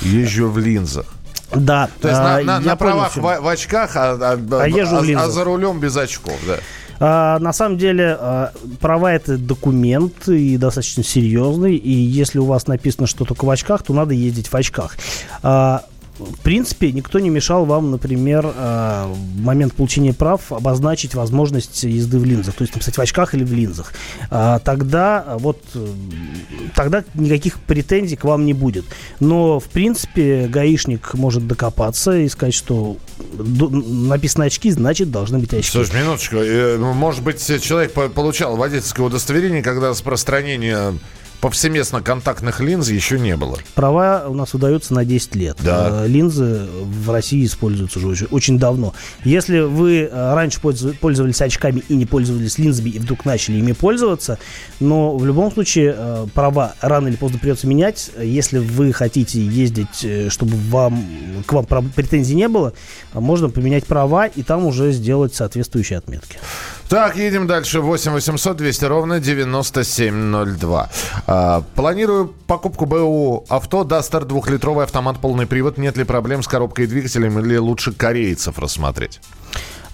Езжу 0.00 0.48
в 0.48 0.58
линзах. 0.58 1.04
Да. 1.54 1.90
То 2.00 2.08
есть 2.08 2.20
а, 2.20 2.38
на, 2.38 2.42
на, 2.42 2.60
на 2.60 2.76
правах 2.76 3.14
в, 3.16 3.20
в 3.20 3.48
очках, 3.48 3.96
а, 3.96 4.12
а, 4.12 4.38
а, 4.50 4.64
а, 4.64 5.24
а 5.24 5.28
за 5.28 5.44
рулем 5.44 5.78
без 5.78 5.94
очков, 5.94 6.38
да. 6.46 6.56
А, 7.00 7.38
на 7.38 7.52
самом 7.52 7.78
деле, 7.78 8.16
а, 8.20 8.52
права 8.80 9.12
это 9.12 9.38
документ 9.38 10.28
и 10.28 10.58
достаточно 10.58 11.02
серьезный. 11.02 11.74
И 11.76 11.90
если 11.90 12.38
у 12.38 12.44
вас 12.44 12.66
написано, 12.66 13.06
что 13.06 13.24
только 13.24 13.46
в 13.46 13.50
очках, 13.50 13.82
то 13.82 13.94
надо 13.94 14.12
ездить 14.12 14.48
в 14.48 14.54
очках. 14.54 14.96
А, 15.42 15.84
в 16.18 16.38
принципе, 16.40 16.92
никто 16.92 17.18
не 17.18 17.30
мешал 17.30 17.64
вам, 17.64 17.90
например, 17.90 18.46
э, 18.46 19.06
в 19.06 19.40
момент 19.40 19.74
получения 19.74 20.12
прав 20.12 20.52
обозначить 20.52 21.14
возможность 21.14 21.82
езды 21.84 22.18
в 22.18 22.24
линзах, 22.24 22.54
то 22.54 22.62
есть 22.62 22.74
написать 22.74 22.96
в 22.96 23.00
очках 23.00 23.34
или 23.34 23.44
в 23.44 23.52
линзах. 23.52 23.92
А, 24.30 24.58
тогда 24.58 25.36
вот 25.38 25.58
тогда 26.74 27.04
никаких 27.14 27.58
претензий 27.60 28.16
к 28.16 28.24
вам 28.24 28.44
не 28.44 28.52
будет. 28.52 28.84
Но, 29.18 29.60
в 29.60 29.64
принципе, 29.64 30.46
гаишник 30.48 31.14
может 31.14 31.46
докопаться 31.46 32.16
и 32.16 32.28
сказать, 32.28 32.54
что 32.54 32.96
написано 33.38 34.46
очки, 34.46 34.70
значит, 34.70 35.10
должны 35.10 35.38
быть 35.38 35.52
очки. 35.54 35.70
Слушай, 35.70 36.02
минуточку. 36.02 36.36
Э, 36.36 36.76
может 36.78 37.22
быть, 37.22 37.44
человек 37.62 37.92
получал 37.92 38.56
водительское 38.56 39.04
удостоверение, 39.06 39.62
когда 39.62 39.90
распространение 39.90 40.94
повсеместно 41.40 42.02
контактных 42.02 42.60
линз 42.60 42.88
еще 42.88 43.18
не 43.18 43.36
было. 43.36 43.58
Права 43.74 44.26
у 44.28 44.34
нас 44.34 44.52
выдаются 44.52 44.94
на 44.94 45.04
10 45.04 45.34
лет. 45.36 45.56
Да. 45.62 46.04
Э, 46.04 46.06
линзы 46.06 46.66
в 46.82 47.10
России 47.10 47.44
используются 47.44 47.98
уже 47.98 48.08
очень, 48.08 48.26
очень 48.26 48.58
давно. 48.58 48.94
Если 49.24 49.60
вы 49.60 50.08
э, 50.10 50.34
раньше 50.34 50.60
пользовались 50.60 51.40
очками 51.40 51.82
и 51.88 51.94
не 51.94 52.06
пользовались 52.06 52.58
линзами, 52.58 52.90
и 52.90 52.98
вдруг 52.98 53.24
начали 53.24 53.58
ими 53.58 53.72
пользоваться, 53.72 54.38
но 54.80 55.16
в 55.16 55.24
любом 55.24 55.52
случае 55.52 55.94
э, 55.96 56.26
права 56.34 56.74
рано 56.80 57.08
или 57.08 57.16
поздно 57.16 57.38
придется 57.38 57.66
менять. 57.66 58.10
Если 58.20 58.58
вы 58.58 58.92
хотите 58.92 59.40
ездить, 59.40 60.06
чтобы 60.30 60.56
вам, 60.56 61.04
к 61.46 61.52
вам 61.52 61.66
претензий 61.66 62.34
не 62.34 62.48
было, 62.48 62.72
можно 63.14 63.48
поменять 63.48 63.86
права 63.86 64.26
и 64.26 64.42
там 64.42 64.66
уже 64.66 64.92
сделать 64.92 65.34
соответствующие 65.34 65.98
отметки. 65.98 66.38
Так, 66.90 67.14
едем 67.14 67.46
дальше. 67.46 67.80
8 67.80 68.12
800 68.12 68.56
200 68.56 68.84
ровно 68.86 69.20
9702. 69.20 70.90
А, 71.28 71.62
планирую 71.76 72.34
покупку 72.48 72.84
БУ 72.84 73.44
авто. 73.48 73.84
Дастер 73.84 74.24
двухлитровый 74.24 74.84
автомат 74.84 75.20
полный 75.20 75.46
привод. 75.46 75.78
Нет 75.78 75.96
ли 75.96 76.02
проблем 76.02 76.42
с 76.42 76.48
коробкой 76.48 76.86
и 76.86 76.88
двигателем 76.88 77.38
или 77.38 77.56
лучше 77.58 77.92
корейцев 77.92 78.58
рассмотреть? 78.58 79.20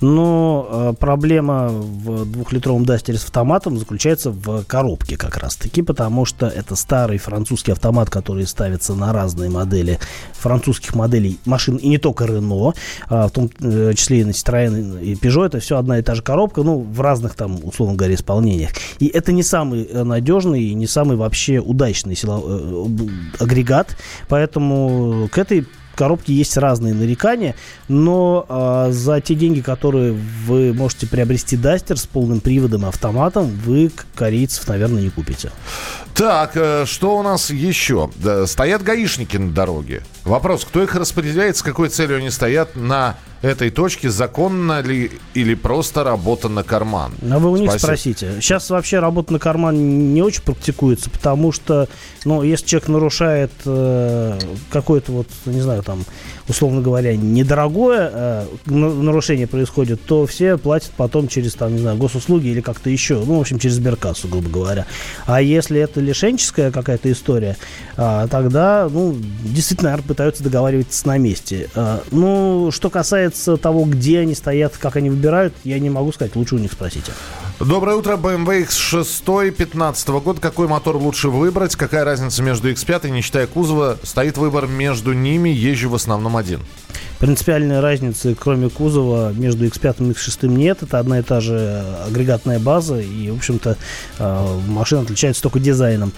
Но 0.00 0.68
э, 0.68 0.94
проблема 0.98 1.68
в 1.68 2.26
двухлитровом 2.26 2.84
Дастере 2.84 3.18
с 3.18 3.24
автоматом 3.24 3.78
заключается 3.78 4.30
в 4.30 4.64
коробке 4.64 5.16
как 5.16 5.36
раз-таки, 5.38 5.82
потому 5.82 6.24
что 6.24 6.46
это 6.46 6.76
старый 6.76 7.18
французский 7.18 7.72
автомат, 7.72 8.10
который 8.10 8.46
ставится 8.46 8.94
на 8.94 9.12
разные 9.12 9.48
модели 9.48 9.98
французских 10.32 10.94
моделей 10.94 11.38
машин, 11.46 11.76
и 11.76 11.88
не 11.88 11.98
только 11.98 12.26
Рено, 12.26 12.74
а 13.08 13.28
в 13.28 13.30
том 13.30 13.50
э, 13.60 13.92
числе 13.94 14.20
и 14.20 14.24
на 14.24 14.30
Citroёn 14.30 15.02
и 15.02 15.14
Peugeot, 15.14 15.46
это 15.46 15.60
все 15.60 15.78
одна 15.78 15.98
и 15.98 16.02
та 16.02 16.14
же 16.14 16.22
коробка, 16.22 16.62
ну, 16.62 16.80
в 16.80 17.00
разных 17.00 17.34
там, 17.34 17.58
условно 17.62 17.96
говоря, 17.96 18.14
исполнениях. 18.14 18.70
И 18.98 19.06
это 19.06 19.32
не 19.32 19.42
самый 19.42 19.84
э, 19.84 20.04
надежный 20.04 20.62
и 20.62 20.74
не 20.74 20.86
самый 20.86 21.16
вообще 21.16 21.58
удачный 21.58 22.16
агрегат, 23.38 23.96
поэтому 24.28 25.28
к 25.30 25.38
этой 25.38 25.66
коробке 25.96 26.32
есть 26.32 26.56
разные 26.56 26.94
нарекания, 26.94 27.56
но 27.88 28.46
э, 28.48 28.92
за 28.92 29.20
те 29.20 29.34
деньги, 29.34 29.60
которые 29.60 30.12
вы 30.12 30.72
можете 30.72 31.06
приобрести 31.06 31.56
Дастер 31.56 31.98
с 31.98 32.06
полным 32.06 32.40
приводом 32.40 32.84
и 32.84 32.88
автоматом, 32.88 33.46
вы 33.64 33.90
корейцев, 34.14 34.68
наверное, 34.68 35.02
не 35.02 35.10
купите. 35.10 35.50
Так, 36.16 36.52
э, 36.54 36.86
что 36.86 37.18
у 37.18 37.22
нас 37.22 37.50
еще? 37.50 38.08
Стоят 38.46 38.82
гаишники 38.82 39.36
на 39.36 39.52
дороге. 39.52 40.02
Вопрос, 40.24 40.64
кто 40.64 40.82
их 40.82 40.94
распределяет, 40.94 41.58
с 41.58 41.62
какой 41.62 41.90
целью 41.90 42.16
они 42.16 42.30
стоят 42.30 42.74
на 42.74 43.16
этой 43.42 43.68
точки, 43.68 44.06
законно 44.06 44.80
ли 44.80 45.10
или 45.34 45.54
просто 45.54 46.04
работа 46.04 46.48
на 46.48 46.62
карман? 46.62 47.12
А 47.30 47.38
вы 47.38 47.50
у 47.50 47.56
них 47.56 47.70
Спасибо. 47.70 47.86
спросите. 47.86 48.32
Сейчас 48.40 48.70
вообще 48.70 48.98
работа 48.98 49.34
на 49.34 49.38
карман 49.38 50.14
не 50.14 50.22
очень 50.22 50.42
практикуется, 50.42 51.10
потому 51.10 51.52
что, 51.52 51.86
ну, 52.24 52.42
если 52.42 52.64
человек 52.64 52.88
нарушает 52.88 53.52
э, 53.66 54.38
какое-то 54.70 55.12
вот, 55.12 55.28
не 55.44 55.60
знаю, 55.60 55.82
там, 55.82 56.04
условно 56.48 56.80
говоря, 56.80 57.16
недорогое 57.16 58.10
э, 58.12 58.46
нарушение 58.66 59.46
происходит, 59.46 60.00
то 60.04 60.26
все 60.26 60.56
платят 60.56 60.92
потом 60.96 61.28
через, 61.28 61.54
там, 61.54 61.72
не 61.72 61.80
знаю, 61.80 61.96
госуслуги 61.96 62.48
или 62.48 62.60
как-то 62.60 62.90
еще, 62.90 63.22
ну, 63.24 63.38
в 63.38 63.40
общем, 63.40 63.58
через 63.58 63.76
сберкассу, 63.76 64.28
грубо 64.28 64.48
говоря. 64.48 64.86
А 65.26 65.40
если 65.42 65.80
это 65.80 66.00
лишенческая 66.00 66.70
какая-то 66.70 67.10
история, 67.10 67.56
э, 67.96 68.28
тогда, 68.30 68.88
ну, 68.90 69.16
действительно, 69.44 69.90
наверное, 69.90 70.08
пытаются 70.08 70.42
договариваться 70.42 71.06
на 71.08 71.18
месте. 71.18 71.68
Э, 71.74 71.98
ну, 72.10 72.70
что 72.70 72.90
касается 72.90 73.56
того, 73.56 73.84
где 73.84 74.20
они 74.20 74.34
стоят, 74.34 74.76
как 74.76 74.96
они 74.96 75.10
выбирают, 75.10 75.54
я 75.64 75.78
не 75.78 75.90
могу 75.90 76.12
сказать, 76.12 76.36
лучше 76.36 76.54
у 76.54 76.58
них 76.58 76.72
спросите. 76.72 77.12
Доброе 77.58 77.96
утро, 77.96 78.18
BMW 78.18 78.66
X6 78.66 79.50
15 79.50 80.08
года. 80.08 80.42
Какой 80.42 80.68
мотор 80.68 80.96
лучше 80.96 81.30
выбрать? 81.30 81.74
Какая 81.74 82.04
разница 82.04 82.42
между 82.42 82.70
X5 82.70 83.08
и, 83.08 83.10
не 83.10 83.22
считая 83.22 83.46
кузова? 83.46 83.96
Стоит 84.02 84.36
выбор 84.36 84.66
между 84.66 85.14
ними, 85.14 85.48
езжу 85.48 85.88
в 85.88 85.94
основном 85.94 86.36
один. 86.36 86.60
Принципиальной 87.18 87.80
разницы, 87.80 88.36
кроме 88.38 88.68
кузова, 88.68 89.32
между 89.32 89.64
X5 89.64 90.10
и 90.10 90.12
X6 90.12 90.48
нет. 90.48 90.82
Это 90.82 90.98
одна 90.98 91.20
и 91.20 91.22
та 91.22 91.40
же 91.40 91.82
агрегатная 92.06 92.58
база. 92.58 93.00
И, 93.00 93.30
в 93.30 93.36
общем-то, 93.36 93.78
э, 94.18 94.60
машина 94.68 95.02
отличается 95.02 95.42
только 95.42 95.58
дизайном. 95.58 96.12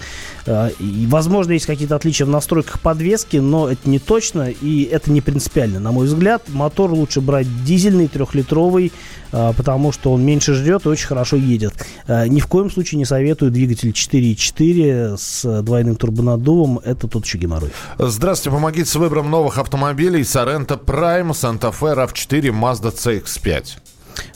Э, 0.45 0.71
и, 0.79 1.05
возможно, 1.07 1.53
есть 1.53 1.65
какие-то 1.65 1.95
отличия 1.95 2.25
в 2.25 2.29
настройках 2.29 2.81
подвески, 2.81 3.37
но 3.37 3.69
это 3.69 3.89
не 3.89 3.99
точно 3.99 4.49
и 4.49 4.83
это 4.83 5.09
не 5.11 5.21
принципиально. 5.21 5.79
На 5.79 5.93
мой 5.93 6.05
взгляд, 6.05 6.43
мотор 6.49 6.91
лучше 6.91 7.21
брать 7.21 7.47
дизельный, 7.63 8.09
трехлитровый, 8.09 8.91
э, 9.31 9.53
потому 9.55 9.93
что 9.93 10.11
он 10.11 10.25
меньше 10.25 10.53
жрет 10.53 10.85
и 10.85 10.89
очень 10.89 11.07
хорошо 11.07 11.37
едет. 11.37 11.73
Ни 12.07 12.41
в 12.41 12.47
коем 12.47 12.69
случае 12.69 12.97
не 12.97 13.05
советую 13.05 13.51
двигатель 13.51 13.91
4.4 13.91 15.17
с 15.17 15.61
двойным 15.61 15.95
турбонаддувом. 15.95 16.79
Это 16.83 17.07
тот 17.07 17.25
еще 17.25 17.37
геморрой. 17.37 17.71
Здравствуйте, 17.97 18.53
помогите 18.53 18.89
с 18.89 18.95
выбором 18.95 19.29
новых 19.29 19.59
автомобилей. 19.59 20.21
Sorento 20.21 20.77
Prime, 20.89 21.33
Santa 21.35 21.71
Fe, 21.71 21.93
RAV4, 21.93 22.51
Mazda 22.51 22.89
CX-5. 22.89 23.75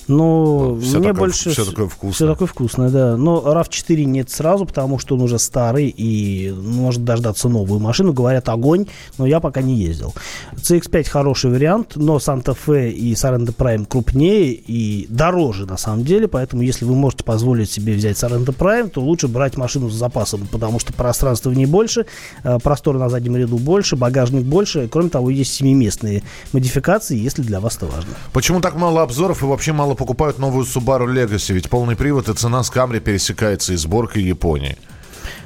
Ну, 0.08 0.80
Все 0.82 1.00
мне 1.00 1.10
такое- 1.10 1.20
больше... 1.20 1.52
все 1.52 1.66
такое 1.66 1.88
вкусное. 1.88 2.14
Все 2.14 2.28
такое 2.28 2.48
вкусное, 2.48 2.90
да. 2.90 3.18
Но 3.18 3.42
RAV4 3.46 4.04
нет 4.04 4.30
сразу, 4.30 4.66
потому 4.66 5.00
что 5.00 5.16
он 5.16 5.22
уже 5.22 5.40
старый 5.40 5.88
и 5.96 6.52
может 6.52 7.04
дождаться 7.04 7.50
новую 7.50 7.80
машину. 7.80 8.14
Говорят, 8.14 8.50
огонь, 8.50 8.88
но 9.18 9.26
я 9.26 9.40
пока 9.40 9.62
не 9.62 9.76
ездил. 9.76 10.14
CX-5 10.56 11.10
хороший 11.10 11.52
вариант, 11.52 11.94
но 11.96 12.20
Санта-Фе 12.20 12.92
и 12.92 13.14
Sorento 13.14 13.56
Prime 13.56 13.86
крупнее 13.86 14.52
и 14.54 15.08
дороже 15.10 15.66
на 15.66 15.78
самом 15.78 16.04
деле, 16.04 16.28
поэтому 16.28 16.62
если 16.62 16.86
вы 16.86 16.96
можете 16.96 17.24
позволить 17.24 17.72
себе 17.72 17.94
взять 17.94 18.18
Sorento 18.18 18.56
Prime, 18.56 18.90
то 18.90 19.02
лучше 19.02 19.28
брать 19.28 19.58
машину 19.58 19.90
с 19.90 19.94
запасом, 19.94 20.48
потому 20.52 20.80
что 20.80 20.94
пространства 20.94 21.50
в 21.50 21.54
ней 21.58 21.66
больше, 21.66 22.06
э, 22.44 22.60
простора 22.60 22.98
на 23.00 23.10
заднем 23.10 23.36
ряду 23.38 23.58
больше, 23.58 23.96
багажник 23.96 24.44
больше. 24.44 24.88
Кроме 24.92 25.10
того, 25.10 25.30
есть 25.30 25.54
семиместные 25.54 26.24
модификации, 26.52 27.18
если 27.18 27.42
для 27.42 27.60
вас 27.60 27.78
это 27.78 27.86
важно. 27.86 28.12
Почему 28.34 28.62
так 28.62 28.76
мало 28.76 29.02
обзоров 29.02 29.42
и 29.44 29.46
вообще 29.46 29.74
мало 29.74 29.93
покупают 29.96 30.40
новую 30.40 30.66
Subaru 30.66 31.08
Legacy? 31.08 31.54
Ведь 31.54 31.70
полный 31.70 31.96
привод 31.96 32.30
и 32.30 32.34
цена 32.34 32.64
с 32.64 32.70
Камри 32.70 33.00
пересекается 33.00 33.74
и 33.74 33.76
сборкой 33.76 34.24
Японии. 34.24 34.78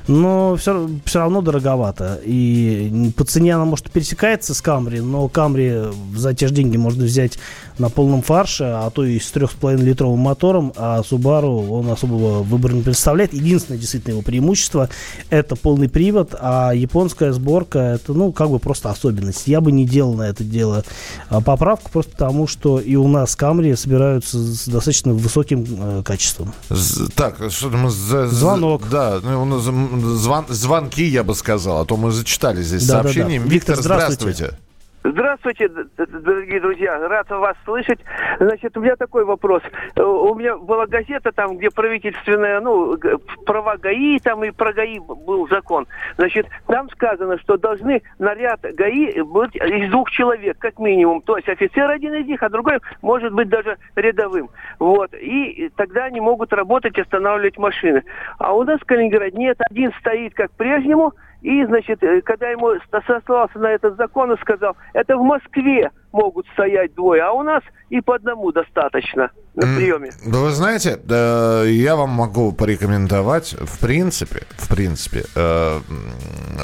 Но 0.08 0.56
все, 0.56 0.90
все 1.06 1.20
равно 1.20 1.42
дороговато. 1.42 2.20
И 2.24 3.12
по 3.18 3.26
цене 3.26 3.56
она, 3.56 3.66
может, 3.66 3.92
пересекается 3.92 4.54
с 4.54 4.62
Камри, 4.62 5.02
но 5.02 5.28
Камри 5.28 5.92
за 6.16 6.34
те 6.34 6.48
же 6.48 6.54
деньги 6.54 6.78
можно 6.78 7.04
взять 7.04 7.38
на 7.80 7.90
полном 7.90 8.22
фарше, 8.22 8.64
а 8.66 8.90
то 8.90 9.04
и 9.04 9.20
с 9.20 9.32
3,5 9.34 9.78
литровым 9.78 10.20
мотором, 10.20 10.74
а 10.76 11.02
Subaru 11.02 11.70
он 11.70 11.90
особого 11.90 12.44
выбора 12.44 12.74
не 12.74 12.82
представляет. 12.82 13.34
Единственное 13.34 13.80
действительно 13.80 14.14
его 14.14 14.22
преимущество 14.22 14.90
это 15.30 15.56
полный 15.56 15.90
привод, 15.90 16.34
а 16.40 16.72
японская 16.74 17.32
сборка 17.34 17.80
это, 17.80 18.14
ну, 18.14 18.32
как 18.32 18.50
бы 18.50 18.60
просто 18.60 18.90
особенность. 18.90 19.48
Я 19.48 19.62
бы 19.62 19.72
не 19.72 19.86
делал 19.86 20.14
на 20.14 20.24
это 20.24 20.44
дело 20.44 20.84
а, 21.30 21.42
поправку, 21.42 21.92
просто 21.92 22.12
потому 22.12 22.48
что 22.48 22.80
и 22.80 22.96
у 22.96 23.08
нас 23.08 23.36
Камри 23.36 23.76
собираются 23.76 24.38
с 24.38 24.68
достаточно 24.68 25.14
высоким 25.14 25.66
э, 25.70 26.04
качеством. 26.04 26.54
З- 26.70 27.10
Так, 27.16 27.38
что 27.50 27.70
мы... 27.70 27.90
за- 27.90 28.28
Звонок. 28.28 28.90
Да, 28.90 29.20
ну, 29.24 29.42
у 29.42 29.46
нас 29.46 29.68
м, 29.68 30.00
звон- 30.18 30.46
звонки, 30.52 31.04
я 31.06 31.24
бы 31.24 31.36
сказал, 31.36 31.82
а 31.82 31.86
то 31.86 31.96
мы 31.98 32.12
зачитали 32.12 32.62
здесь 32.64 32.86
Да-да-да. 32.88 33.04
сообщение. 33.14 33.40
Виктор, 33.40 33.52
Виктор, 33.54 33.82
здравствуйте. 33.82 34.34
здравствуйте. 34.34 34.67
Здравствуйте, 35.10 35.70
дорогие 35.70 36.60
друзья, 36.60 37.00
рад 37.08 37.30
вас 37.30 37.56
слышать. 37.64 38.00
Значит, 38.40 38.76
у 38.76 38.82
меня 38.82 38.98
такой 38.98 39.24
вопрос. 39.24 39.62
Э, 39.96 40.04
У 40.04 40.36
меня 40.36 40.58
была 40.58 40.86
газета 40.86 41.32
там, 41.32 41.58
где 41.58 41.70
правительственная, 41.70 42.60
ну, 42.60 42.98
права 43.46 43.78
ГАИ, 43.78 44.20
там 44.20 44.44
и 44.44 44.52
про 44.52 44.74
ГАИ 44.74 45.00
был 45.00 45.48
закон. 45.48 45.88
Значит, 46.18 46.48
там 46.68 46.90
сказано, 46.90 47.38
что 47.40 47.58
должны 47.58 48.02
наряд 48.20 48.60
ГАИ 48.62 49.22
быть 49.22 49.56
из 49.56 49.90
двух 49.92 50.12
человек, 50.12 50.58
как 50.60 50.78
минимум. 50.78 51.22
То 51.22 51.38
есть 51.38 51.48
офицер 51.48 51.90
один 51.90 52.14
из 52.16 52.26
них, 52.26 52.44
а 52.44 52.50
другой 52.50 52.80
может 53.02 53.32
быть 53.32 53.48
даже 53.48 53.78
рядовым. 53.96 54.50
Вот. 54.78 55.14
И 55.14 55.72
тогда 55.78 56.06
они 56.06 56.20
могут 56.20 56.52
работать, 56.52 57.00
останавливать 57.00 57.58
машины. 57.58 58.04
А 58.40 58.54
у 58.54 58.64
нас 58.64 58.82
в 58.82 58.86
Калининграде 58.86 59.38
нет, 59.38 59.58
один 59.70 59.94
стоит 60.00 60.34
как 60.34 60.52
прежнему, 60.52 61.14
и, 61.42 61.66
значит, 61.66 62.02
э, 62.04 62.22
когда 62.22 62.50
ему 62.50 62.70
сослался 63.06 63.60
на 63.60 63.68
этот 63.68 63.96
закон 63.98 64.32
и 64.34 64.42
сказал, 64.42 64.76
это 64.94 65.18
в 65.18 65.24
Москве 65.24 65.92
могут 66.12 66.48
стоять 66.54 66.96
двое, 66.96 67.22
а 67.22 67.32
у 67.32 67.44
нас 67.44 67.62
и 67.90 68.02
по 68.02 68.16
одному 68.16 68.52
достаточно 68.52 69.30
на 69.54 69.76
приеме. 69.76 70.12
Да 70.26 70.40
вы 70.40 70.50
знаете, 70.52 71.00
я 71.08 71.96
вам 71.96 72.10
могу 72.10 72.52
порекомендовать, 72.52 73.54
в 73.54 73.80
принципе, 73.80 74.44
в 74.58 74.68
принципе, 74.68 75.24
э, 75.36 75.80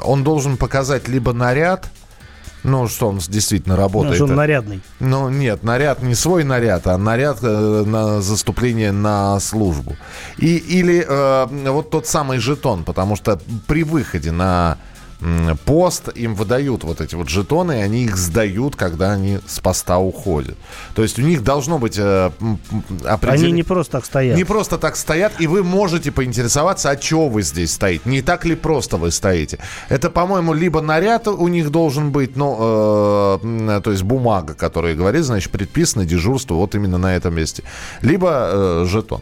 он 0.06 0.24
должен 0.24 0.58
показать 0.58 1.08
либо 1.08 1.34
наряд, 1.34 1.90
ну, 2.64 2.88
что 2.88 3.10
он 3.10 3.18
действительно 3.18 3.76
Ну, 3.76 3.82
работает. 3.82 4.16
что 4.16 4.26
он 4.26 4.36
нарядный. 4.36 4.82
Ну, 5.00 5.30
нет, 5.30 5.64
наряд 5.64 6.02
не 6.02 6.16
свой 6.16 6.44
наряд, 6.44 6.88
а 6.88 6.98
наряд 6.98 7.40
э, 7.42 7.84
на 7.86 8.22
заступление 8.22 8.92
на 8.92 9.40
службу. 9.40 9.96
И, 10.38 10.58
или 10.58 11.06
э, 11.08 11.70
вот 11.72 11.90
тот 11.90 12.08
самый 12.08 12.40
жетон, 12.40 12.84
потому 12.84 13.16
что 13.16 13.40
при 13.68 13.84
выходе 13.84 14.32
на 14.32 14.78
пост 15.66 16.10
им 16.16 16.36
выдают 16.36 16.84
вот 16.84 17.02
эти 17.02 17.16
вот 17.16 17.30
жетоны, 17.30 17.80
и 17.80 17.82
они 17.82 18.04
их 18.04 18.18
сдают, 18.18 18.76
когда 18.76 19.12
они 19.14 19.40
с 19.48 19.60
поста 19.60 19.98
уходят. 20.00 20.58
То 20.96 21.02
есть 21.04 21.18
у 21.20 21.22
них 21.22 21.44
должно 21.44 21.80
быть 21.80 21.98
э, 21.98 22.32
м, 22.42 22.60
м, 22.72 22.84
определен- 23.06 23.44
Они 23.46 23.52
не 23.54 23.64
просто 23.64 23.92
так 23.94 24.06
стоят. 24.06 24.38
не 24.38 24.44
просто 24.44 24.78
так 24.78 24.96
стоят, 24.96 25.34
и 25.40 25.48
вы 25.48 25.64
можете 25.64 26.12
поинтересоваться, 26.12 26.90
а 26.90 26.96
чего 26.98 27.30
вы 27.30 27.42
здесь 27.44 27.72
стоите. 27.74 28.02
Не 28.06 28.22
так 28.22 28.44
ли 28.46 28.56
просто 28.56 28.98
вы 28.98 29.12
стоите? 29.12 29.60
Это, 29.90 30.10
по-моему, 30.10 30.54
либо 30.54 30.82
наряд 30.82 31.28
у 31.28 31.48
них 31.48 31.70
должен 31.72 32.12
быть, 32.12 32.36
ну, 32.36 33.40
э, 33.42 33.82
то 33.84 33.92
есть 33.92 34.04
бумага, 34.04 34.54
которая 34.54 34.94
говорит, 34.96 35.24
значит, 35.24 35.52
предписано 35.52 36.06
дежурство 36.06 36.56
вот 36.56 36.76
именно 36.76 36.98
на 36.98 37.16
этом 37.16 37.34
месте. 37.36 37.64
Либо 38.02 38.30
э, 38.52 38.86
жетон. 38.88 39.22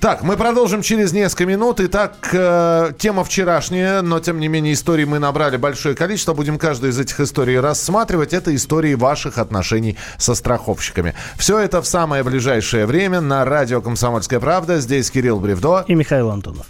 Так, 0.00 0.22
мы 0.22 0.36
продолжим 0.36 0.82
через 0.82 1.12
несколько 1.12 1.46
минут. 1.46 1.80
Итак, 1.80 2.28
э, 2.32 2.92
тема 2.98 3.24
вчерашняя, 3.24 4.02
но, 4.02 4.20
тем 4.20 4.40
не 4.40 4.48
менее, 4.48 4.74
историй 4.74 5.04
мы 5.06 5.18
набрали 5.18 5.37
большое 5.58 5.94
количество. 5.94 6.34
Будем 6.34 6.58
каждую 6.58 6.92
из 6.92 6.98
этих 6.98 7.20
историй 7.20 7.58
рассматривать. 7.58 8.32
Это 8.32 8.54
истории 8.54 8.94
ваших 8.94 9.38
отношений 9.38 9.96
со 10.18 10.34
страховщиками. 10.34 11.14
Все 11.36 11.58
это 11.58 11.80
в 11.80 11.86
самое 11.86 12.22
ближайшее 12.22 12.86
время 12.86 13.20
на 13.20 13.44
радио 13.44 13.80
«Комсомольская 13.80 14.40
правда». 14.40 14.80
Здесь 14.80 15.10
Кирилл 15.10 15.40
Бревдо. 15.40 15.84
И 15.86 15.94
Михаил 15.94 16.30
Антонов. 16.30 16.66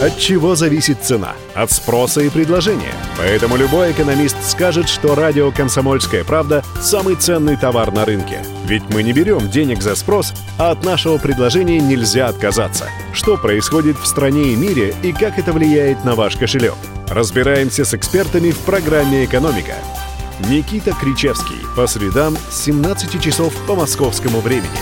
От 0.00 0.18
чего 0.18 0.54
зависит 0.54 1.02
цена? 1.02 1.34
От 1.54 1.70
спроса 1.70 2.22
и 2.22 2.30
предложения. 2.30 2.94
Поэтому 3.18 3.56
любой 3.56 3.92
экономист 3.92 4.36
скажет, 4.42 4.88
что 4.88 5.14
радио 5.14 5.50
«Комсомольская 5.50 6.24
правда»– 6.24 6.64
самый 6.80 7.16
ценный 7.16 7.56
товар 7.56 7.92
на 7.92 8.06
рынке. 8.06 8.42
Ведь 8.64 8.82
мы 8.88 9.02
не 9.02 9.12
берем 9.12 9.50
денег 9.50 9.82
за 9.82 9.94
спрос, 9.94 10.32
а 10.58 10.70
от 10.70 10.84
нашего 10.84 11.18
предложения 11.18 11.80
нельзя 11.80 12.28
отказаться. 12.28 12.88
Что 13.12 13.36
происходит 13.36 13.98
в 13.98 14.06
стране 14.06 14.52
и 14.52 14.56
мире 14.56 14.94
и 15.02 15.12
как 15.12 15.38
это 15.38 15.52
влияет 15.52 16.04
на 16.04 16.14
ваш 16.14 16.36
кошелек? 16.36 16.76
Разбираемся 17.08 17.84
с 17.84 17.92
экспертами 17.92 18.52
в 18.52 18.58
программе 18.60 19.24
«Экономика». 19.24 19.74
Никита 20.48 20.92
Кричевский. 20.92 21.58
По 21.76 21.86
средам 21.86 22.36
с 22.50 22.62
17 22.62 23.20
часов 23.20 23.52
по 23.66 23.74
московскому 23.74 24.40
времени. 24.40 24.78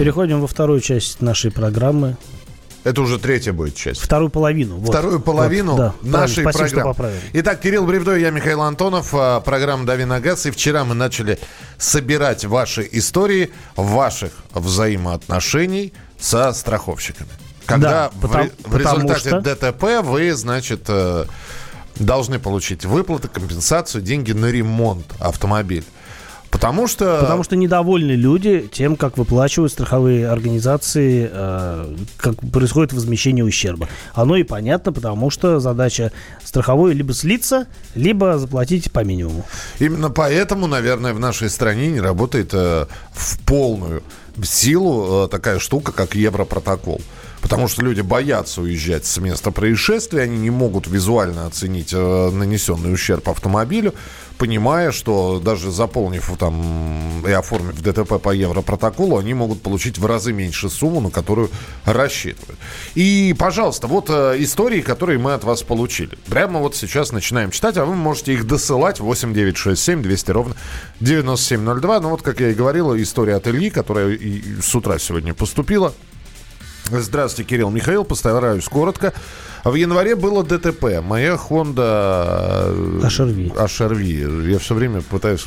Переходим 0.00 0.40
во 0.40 0.46
вторую 0.46 0.80
часть 0.80 1.20
нашей 1.20 1.50
программы. 1.50 2.16
Это 2.84 3.02
уже 3.02 3.18
третья 3.18 3.52
будет 3.52 3.74
часть. 3.74 4.00
Вторую 4.00 4.30
половину. 4.30 4.76
вот. 4.76 4.88
Вторую 4.88 5.20
половину 5.20 5.72
Вот, 5.76 5.94
да, 6.00 6.20
нашей 6.20 6.42
спасибо, 6.42 6.94
программы. 6.94 7.12
Итак, 7.34 7.60
Кирилл 7.60 7.84
Бревдо, 7.86 8.16
я 8.16 8.30
Михаил 8.30 8.62
Антонов, 8.62 9.10
а, 9.12 9.40
программа 9.40 9.84
«Дави 9.84 10.06
на 10.06 10.18
газ». 10.18 10.46
И 10.46 10.50
вчера 10.52 10.86
мы 10.86 10.94
начали 10.94 11.38
собирать 11.76 12.46
ваши 12.46 12.88
истории 12.92 13.50
ваших 13.76 14.32
взаимоотношений 14.54 15.92
со 16.18 16.54
страховщиками. 16.54 17.28
Когда 17.66 17.90
Да, 17.90 18.10
в, 18.14 18.20
потому- 18.22 18.44
в 18.44 18.70
потому 18.70 19.08
результате 19.10 19.28
что- 19.28 19.40
ДТП 19.42 19.82
вы, 20.02 20.32
значит, 20.32 20.84
э, 20.88 21.26
должны 21.96 22.38
получить 22.38 22.86
выплаты, 22.86 23.28
компенсацию, 23.28 24.00
деньги 24.00 24.32
на 24.32 24.46
ремонт 24.46 25.04
автомобиля. 25.18 25.84
Потому 26.50 26.86
что... 26.88 27.18
Потому 27.20 27.44
что 27.44 27.56
недовольны 27.56 28.12
люди 28.12 28.68
тем, 28.72 28.96
как 28.96 29.16
выплачивают 29.18 29.72
страховые 29.72 30.28
организации, 30.28 31.30
э, 31.32 31.96
как 32.16 32.36
происходит 32.50 32.92
возмещение 32.92 33.44
ущерба. 33.44 33.88
Оно 34.14 34.36
и 34.36 34.42
понятно, 34.42 34.92
потому 34.92 35.30
что 35.30 35.60
задача 35.60 36.12
страховой 36.44 36.92
либо 36.94 37.14
слиться, 37.14 37.66
либо 37.94 38.38
заплатить 38.38 38.90
по 38.90 39.04
минимуму. 39.04 39.44
Именно 39.78 40.10
поэтому, 40.10 40.66
наверное, 40.66 41.14
в 41.14 41.20
нашей 41.20 41.48
стране 41.50 41.90
не 41.90 42.00
работает 42.00 42.50
э, 42.52 42.86
в 43.12 43.38
полную 43.40 44.02
силу 44.42 45.24
э, 45.24 45.28
такая 45.28 45.58
штука, 45.58 45.92
как 45.92 46.14
Европротокол. 46.14 47.00
Потому 47.40 47.68
что 47.68 47.82
люди 47.82 48.02
боятся 48.02 48.60
уезжать 48.60 49.06
с 49.06 49.18
места 49.18 49.50
происшествия, 49.50 50.22
они 50.22 50.38
не 50.38 50.50
могут 50.50 50.86
визуально 50.86 51.46
оценить 51.46 51.92
э, 51.92 52.30
нанесенный 52.30 52.92
ущерб 52.92 53.28
автомобилю, 53.28 53.94
понимая, 54.40 54.90
что 54.90 55.38
даже 55.38 55.70
заполнив 55.70 56.32
там 56.38 57.22
и 57.26 57.30
оформив 57.30 57.78
ДТП 57.82 58.18
по 58.18 58.30
Европротоколу, 58.34 59.18
они 59.18 59.34
могут 59.34 59.60
получить 59.60 59.98
в 59.98 60.06
разы 60.06 60.32
меньше 60.32 60.70
сумму, 60.70 61.02
на 61.02 61.10
которую 61.10 61.50
рассчитывают. 61.84 62.58
И, 62.94 63.36
пожалуйста, 63.38 63.86
вот 63.86 64.06
э, 64.08 64.36
истории, 64.38 64.80
которые 64.80 65.18
мы 65.18 65.34
от 65.34 65.44
вас 65.44 65.62
получили. 65.62 66.16
Прямо 66.26 66.58
вот 66.60 66.74
сейчас 66.74 67.12
начинаем 67.12 67.50
читать, 67.50 67.76
а 67.76 67.84
вы 67.84 67.94
можете 67.94 68.32
их 68.32 68.46
досылать 68.46 68.98
8967 68.98 70.00
200 70.02 70.30
ровно 70.30 70.56
9702. 71.00 72.00
Ну 72.00 72.08
вот, 72.08 72.22
как 72.22 72.40
я 72.40 72.48
и 72.48 72.54
говорил, 72.54 72.96
история 72.96 73.34
от 73.36 73.46
Ильи, 73.46 73.68
которая 73.68 74.12
и- 74.12 74.62
с 74.62 74.74
утра 74.74 74.98
сегодня 74.98 75.34
поступила. 75.34 75.92
Здравствуйте, 76.90 77.48
Кирилл 77.50 77.70
Михаил, 77.70 78.04
постараюсь 78.04 78.64
коротко. 78.64 79.12
В 79.64 79.74
январе 79.74 80.16
было 80.16 80.42
ДТП. 80.42 81.00
Моя 81.02 81.34
Honda... 81.34 82.64
э, 82.66 83.00
HRV. 83.04 83.54
HRV. 83.54 84.50
Я 84.50 84.58
все 84.58 84.74
время 84.74 85.02
пытаюсь... 85.02 85.46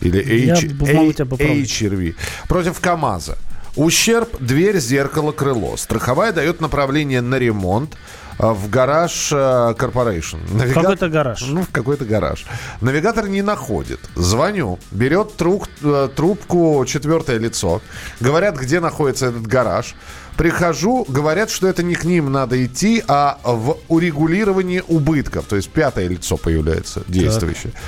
Или 0.00 0.50
H. 0.50 0.64
HRV. 0.64 2.14
Против 2.48 2.80
КАМАЗа. 2.80 3.36
Ущерб, 3.76 4.28
дверь, 4.38 4.78
зеркало, 4.78 5.32
крыло. 5.32 5.76
Страховая 5.76 6.32
дает 6.32 6.60
направление 6.60 7.22
на 7.22 7.36
ремонт 7.36 7.94
а, 7.94 7.98
в 8.38 8.70
гараж 8.70 9.32
Corporation. 9.32 10.38
Навига... 10.52 10.80
Какой-то 10.80 11.08
гараж. 11.08 11.42
Ну, 11.48 11.62
в 11.62 11.70
какой-то 11.70 12.04
гараж. 12.04 12.44
Навигатор 12.80 13.28
не 13.28 13.42
находит. 13.42 14.00
Звоню. 14.14 14.78
Берет 14.90 15.36
труб... 15.36 15.66
Э, 15.82 16.08
трубку 16.14 16.84
четвертое 16.86 17.38
лицо. 17.38 17.80
Говорят, 18.20 18.56
где 18.58 18.80
находится 18.80 19.26
этот 19.26 19.46
гараж. 19.46 19.94
Прихожу, 20.36 21.04
говорят, 21.08 21.50
что 21.50 21.68
это 21.68 21.82
не 21.82 21.94
к 21.94 22.04
ним 22.04 22.32
надо 22.32 22.64
идти, 22.64 23.04
а 23.06 23.38
в 23.44 23.78
урегулировании 23.88 24.82
убытков. 24.86 25.44
То 25.46 25.56
есть 25.56 25.70
пятое 25.70 26.08
лицо 26.08 26.36
появляется 26.36 27.02
действующее. 27.06 27.72
Так. 27.72 27.82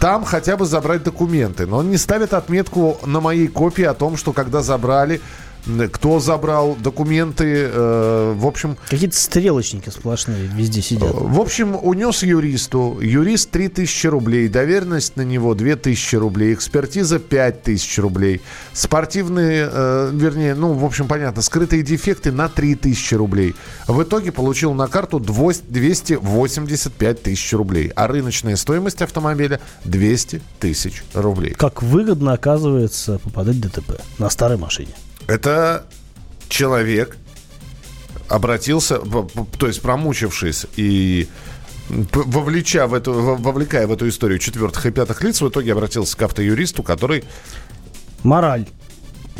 Там 0.00 0.24
хотя 0.24 0.56
бы 0.56 0.64
забрать 0.64 1.02
документы. 1.02 1.66
Но 1.66 1.78
он 1.78 1.90
не 1.90 1.98
ставит 1.98 2.32
отметку 2.32 2.98
на 3.04 3.20
моей 3.20 3.48
копии 3.48 3.84
о 3.84 3.92
том, 3.92 4.16
что 4.16 4.32
когда 4.32 4.62
забрали, 4.62 5.20
кто 5.92 6.20
забрал 6.20 6.76
документы, 6.76 7.70
э, 7.72 8.34
в 8.36 8.46
общем... 8.46 8.76
Какие-то 8.88 9.16
стрелочники 9.16 9.90
сплошные 9.90 10.46
везде 10.46 10.82
сидят. 10.82 11.12
В 11.12 11.40
общем, 11.40 11.76
унес 11.80 12.22
юристу. 12.22 12.98
Юрист 13.00 13.50
3000 13.50 14.06
рублей, 14.06 14.48
доверенность 14.48 15.16
на 15.16 15.22
него 15.22 15.54
2000 15.54 16.16
рублей, 16.16 16.54
экспертиза 16.54 17.18
5000 17.18 17.98
рублей, 17.98 18.40
спортивные, 18.72 19.68
э, 19.70 20.10
вернее, 20.12 20.54
ну, 20.54 20.72
в 20.72 20.84
общем, 20.84 21.08
понятно, 21.08 21.42
скрытые 21.42 21.82
дефекты 21.82 22.32
на 22.32 22.48
3000 22.48 23.14
рублей. 23.14 23.54
В 23.86 24.02
итоге 24.02 24.32
получил 24.32 24.74
на 24.74 24.88
карту 24.88 25.20
285 25.20 27.22
тысяч 27.22 27.52
рублей, 27.52 27.92
а 27.94 28.06
рыночная 28.06 28.56
стоимость 28.56 29.02
автомобиля 29.02 29.60
200 29.84 30.40
тысяч 30.58 31.02
рублей. 31.14 31.54
Как 31.54 31.82
выгодно, 31.82 32.32
оказывается, 32.32 33.18
попадать 33.18 33.56
в 33.56 33.60
ДТП 33.60 34.00
на 34.18 34.30
старой 34.30 34.56
машине. 34.56 34.94
Это 35.26 35.86
человек 36.48 37.16
обратился, 38.28 38.98
то 38.98 39.66
есть 39.66 39.82
промучившись 39.82 40.66
и 40.76 41.28
вовлеча 41.88 42.86
в 42.86 42.94
эту, 42.94 43.12
вовлекая 43.12 43.86
в 43.86 43.92
эту 43.92 44.08
историю 44.08 44.38
четвертых 44.38 44.86
и 44.86 44.90
пятых 44.90 45.22
лиц, 45.22 45.40
в 45.40 45.48
итоге 45.48 45.72
обратился 45.72 46.16
к 46.16 46.22
автоюристу, 46.22 46.82
который... 46.82 47.24
Мораль. 48.22 48.66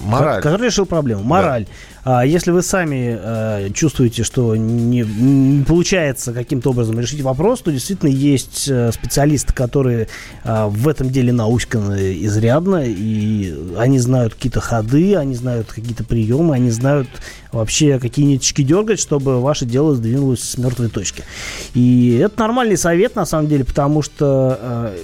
Мораль. 0.05 0.43
Который 0.43 0.67
решил 0.67 0.87
проблему. 0.87 1.23
Мораль. 1.23 1.65
Да. 1.65 1.71
А 2.03 2.25
если 2.25 2.51
вы 2.51 2.63
сами 2.63 3.19
э, 3.21 3.71
чувствуете, 3.75 4.25
что 4.25 4.57
не, 4.57 5.01
не 5.03 5.65
получается 5.65 6.33
каким-то 6.33 6.71
образом 6.71 6.99
решить 6.99 7.21
вопрос, 7.21 7.61
то 7.61 7.71
действительно 7.71 8.09
есть 8.09 8.69
э, 8.69 8.91
специалисты, 8.93 9.53
которые 9.53 10.09
э, 10.45 10.67
в 10.67 10.89
этом 10.89 11.11
деле 11.11 11.33
науськаны 11.33 12.25
изрядно, 12.25 12.85
и 12.87 13.55
они 13.77 13.99
знают 13.99 14.35
какие-то 14.35 14.61
ходы, 14.61 15.15
они 15.17 15.35
знают 15.35 15.71
какие-то 15.71 16.05
приемы, 16.05 16.55
они 16.55 16.71
знают 16.71 17.09
вообще 17.53 17.99
какие 17.99 18.25
ниточки 18.25 18.63
дергать, 18.63 18.99
чтобы 18.99 19.41
ваше 19.41 19.67
дело 19.67 19.95
сдвинулось 19.95 20.43
с 20.43 20.57
мертвой 20.57 20.89
точки. 20.89 21.25
И 21.75 22.17
это 22.17 22.41
нормальный 22.41 22.79
совет, 22.79 23.15
на 23.15 23.27
самом 23.27 23.49
деле, 23.49 23.65
потому 23.65 24.01
что 24.01 24.59
э, 24.61 24.97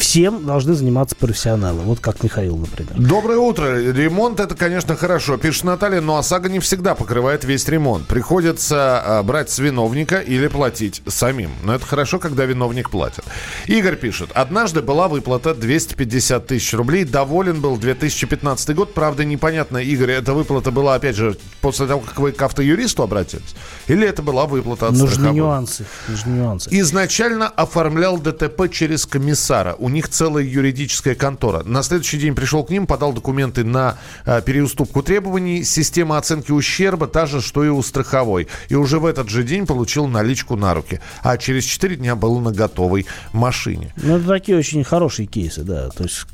всем 0.00 0.44
должны 0.46 0.74
заниматься 0.74 1.14
профессионалы. 1.14 1.80
Вот 1.82 2.00
как 2.00 2.22
Михаил, 2.22 2.56
например. 2.56 2.92
Доброе 2.96 3.38
утро. 3.38 3.78
Ремонт 3.92 4.40
это, 4.40 4.54
конечно, 4.54 4.96
хорошо. 4.96 5.36
Пишет 5.36 5.64
Наталья, 5.64 6.00
но 6.00 6.16
ОСАГО 6.16 6.48
не 6.48 6.58
всегда 6.58 6.94
покрывает 6.94 7.44
весь 7.44 7.68
ремонт. 7.68 8.06
Приходится 8.08 9.00
а, 9.18 9.22
брать 9.22 9.50
с 9.50 9.58
виновника 9.58 10.18
или 10.18 10.48
платить 10.48 11.02
самим. 11.06 11.50
Но 11.62 11.74
это 11.74 11.86
хорошо, 11.86 12.18
когда 12.18 12.46
виновник 12.46 12.90
платит. 12.90 13.24
Игорь 13.66 13.96
пишет. 13.96 14.30
Однажды 14.34 14.80
была 14.82 15.06
выплата 15.08 15.54
250 15.54 16.46
тысяч 16.46 16.72
рублей. 16.74 17.04
Доволен 17.04 17.60
был 17.60 17.76
2015 17.76 18.74
год. 18.74 18.94
Правда, 18.94 19.24
непонятно, 19.24 19.78
Игорь, 19.78 20.12
эта 20.12 20.32
выплата 20.32 20.70
была, 20.70 20.94
опять 20.94 21.16
же, 21.16 21.36
после 21.60 21.86
того, 21.86 22.00
как 22.00 22.18
вы 22.18 22.32
к 22.32 22.40
автоюристу 22.40 23.02
обратились? 23.02 23.54
Или 23.86 24.08
это 24.08 24.22
была 24.22 24.46
выплата 24.46 24.86
от 24.86 24.92
Нужны 24.92 25.08
страховой? 25.10 25.36
нюансы. 25.36 25.84
Нужны 26.08 26.30
нюансы. 26.30 26.68
Изначально 26.72 27.48
оформлял 27.48 28.18
ДТП 28.18 28.70
через 28.72 29.04
комиссара. 29.04 29.74
У 29.78 29.89
них 29.92 30.08
целая 30.08 30.44
юридическая 30.44 31.14
контора. 31.14 31.62
На 31.64 31.82
следующий 31.82 32.18
день 32.18 32.34
пришел 32.34 32.64
к 32.64 32.70
ним, 32.70 32.86
подал 32.86 33.12
документы 33.12 33.64
на 33.64 33.98
э, 34.24 34.42
переуступку 34.42 35.02
требований. 35.02 35.64
Система 35.64 36.18
оценки 36.18 36.52
ущерба 36.52 37.06
та 37.06 37.26
же, 37.26 37.40
что 37.40 37.64
и 37.64 37.68
у 37.68 37.82
страховой. 37.82 38.48
И 38.68 38.74
уже 38.74 38.98
в 38.98 39.06
этот 39.06 39.28
же 39.28 39.42
день 39.42 39.66
получил 39.66 40.06
наличку 40.06 40.56
на 40.56 40.74
руки. 40.74 41.00
А 41.22 41.36
через 41.36 41.64
4 41.64 41.96
дня 41.96 42.16
был 42.16 42.40
на 42.40 42.52
готовой 42.52 43.06
машине. 43.32 43.92
Ну, 43.96 44.16
это 44.16 44.26
такие 44.26 44.56
очень 44.58 44.84
хорошие 44.84 45.26
кейсы, 45.26 45.62
да. 45.62 45.90
То 45.90 46.04
есть 46.04 46.26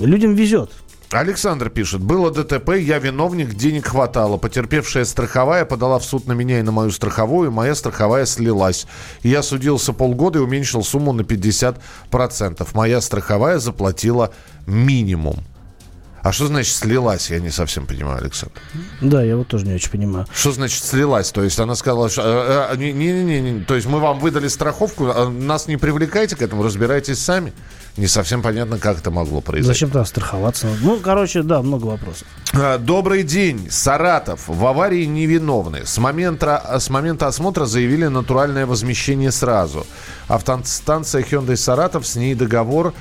людям 0.00 0.34
везет. 0.34 0.70
Александр 1.10 1.70
пишет. 1.70 2.02
Было 2.02 2.30
ДТП, 2.30 2.76
я 2.76 2.98
виновник, 2.98 3.54
денег 3.54 3.86
хватало. 3.86 4.36
Потерпевшая 4.36 5.06
страховая 5.06 5.64
подала 5.64 5.98
в 5.98 6.04
суд 6.04 6.26
на 6.26 6.32
меня 6.32 6.58
и 6.58 6.62
на 6.62 6.70
мою 6.70 6.90
страховую. 6.90 7.50
Моя 7.50 7.74
страховая 7.74 8.26
слилась. 8.26 8.86
Я 9.22 9.42
судился 9.42 9.94
полгода 9.94 10.38
и 10.38 10.42
уменьшил 10.42 10.84
сумму 10.84 11.12
на 11.12 11.22
50%. 11.22 12.68
Моя 12.74 13.00
страховая 13.00 13.58
заплатила 13.58 14.34
минимум. 14.66 15.36
А 16.22 16.32
что 16.32 16.46
значит 16.46 16.74
слилась, 16.74 17.30
я 17.30 17.38
не 17.38 17.50
совсем 17.50 17.86
понимаю, 17.86 18.18
Александр. 18.18 18.54
Да, 19.00 19.22
я 19.22 19.36
вот 19.36 19.48
тоже 19.48 19.66
не 19.66 19.74
очень 19.74 19.90
понимаю. 19.90 20.26
Что 20.34 20.52
значит 20.52 20.82
слилась? 20.84 21.30
То 21.30 21.42
есть 21.42 21.58
она 21.60 21.74
сказала, 21.74 22.08
что 22.08 22.70
не-не-не, 22.76 23.40
не, 23.40 23.60
то 23.64 23.74
есть 23.74 23.86
мы 23.86 24.00
вам 24.00 24.18
выдали 24.18 24.48
страховку, 24.48 25.06
а 25.08 25.28
нас 25.28 25.68
не 25.68 25.76
привлекайте 25.76 26.36
к 26.36 26.42
этому, 26.42 26.62
разбирайтесь 26.62 27.18
сами. 27.18 27.52
Не 27.96 28.06
совсем 28.06 28.42
понятно, 28.42 28.78
как 28.78 28.98
это 28.98 29.10
могло 29.10 29.40
произойти. 29.40 29.66
Зачем 29.66 29.90
тогда 29.90 30.04
страховаться? 30.04 30.68
Ну, 30.82 31.00
короче, 31.00 31.42
да, 31.42 31.62
много 31.62 31.86
вопросов. 31.86 32.28
А, 32.52 32.78
добрый 32.78 33.24
день. 33.24 33.68
Саратов. 33.70 34.42
В 34.46 34.66
аварии 34.66 35.04
невиновны. 35.04 35.84
С 35.84 35.98
момента, 35.98 36.76
с 36.78 36.90
момента 36.90 37.26
осмотра 37.26 37.64
заявили 37.64 38.06
натуральное 38.06 38.66
возмещение 38.66 39.32
сразу. 39.32 39.84
Автостанция 40.28 41.24
Hyundai 41.24 41.56
Саратов, 41.56 42.06
с 42.06 42.14
ней 42.14 42.36
договор 42.36 42.94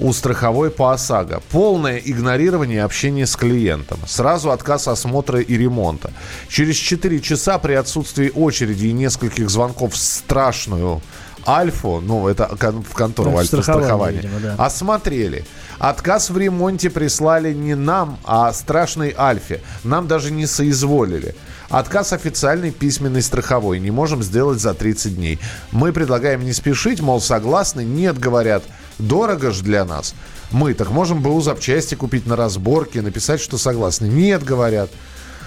у 0.00 0.12
страховой 0.12 0.70
по 0.70 0.92
ОСАГО. 0.92 1.42
Полное 1.50 1.98
игнорирование 1.98 2.84
общения 2.84 3.26
с 3.26 3.36
клиентом. 3.36 3.98
Сразу 4.06 4.50
отказ 4.50 4.88
осмотра 4.88 5.40
и 5.40 5.56
ремонта. 5.56 6.12
Через 6.48 6.76
4 6.76 7.20
часа 7.20 7.58
при 7.58 7.74
отсутствии 7.74 8.30
очереди 8.34 8.86
и 8.86 8.92
нескольких 8.92 9.50
звонков 9.50 9.94
в 9.94 9.96
страшную 9.96 11.02
Альфу, 11.46 12.00
ну, 12.00 12.28
это 12.28 12.46
в 12.46 12.94
контору 12.94 13.30
ну, 13.30 13.38
Альфа 13.38 13.62
страхования, 13.62 14.20
видимо, 14.20 14.40
да. 14.40 14.54
осмотрели. 14.58 15.46
Отказ 15.78 16.28
в 16.28 16.36
ремонте 16.36 16.90
прислали 16.90 17.54
не 17.54 17.74
нам, 17.74 18.18
а 18.24 18.52
страшной 18.52 19.14
Альфе. 19.16 19.62
Нам 19.84 20.08
даже 20.08 20.30
не 20.30 20.46
соизволили. 20.46 21.34
Отказ 21.70 22.12
официальной 22.12 22.70
письменной 22.70 23.22
страховой. 23.22 23.78
Не 23.78 23.90
можем 23.90 24.22
сделать 24.22 24.60
за 24.60 24.74
30 24.74 25.16
дней. 25.16 25.38
Мы 25.70 25.92
предлагаем 25.92 26.44
не 26.44 26.52
спешить, 26.52 27.00
мол, 27.00 27.20
согласны. 27.20 27.84
Нет, 27.84 28.18
говорят, 28.18 28.64
дорого 28.98 29.50
же 29.50 29.62
для 29.62 29.84
нас. 29.84 30.14
Мы 30.50 30.74
так 30.74 30.90
можем 30.90 31.22
БУ 31.22 31.40
запчасти 31.40 31.94
купить 31.94 32.26
на 32.26 32.36
разборке, 32.36 33.02
написать, 33.02 33.40
что 33.40 33.58
согласны. 33.58 34.06
Нет, 34.06 34.44
говорят. 34.44 34.90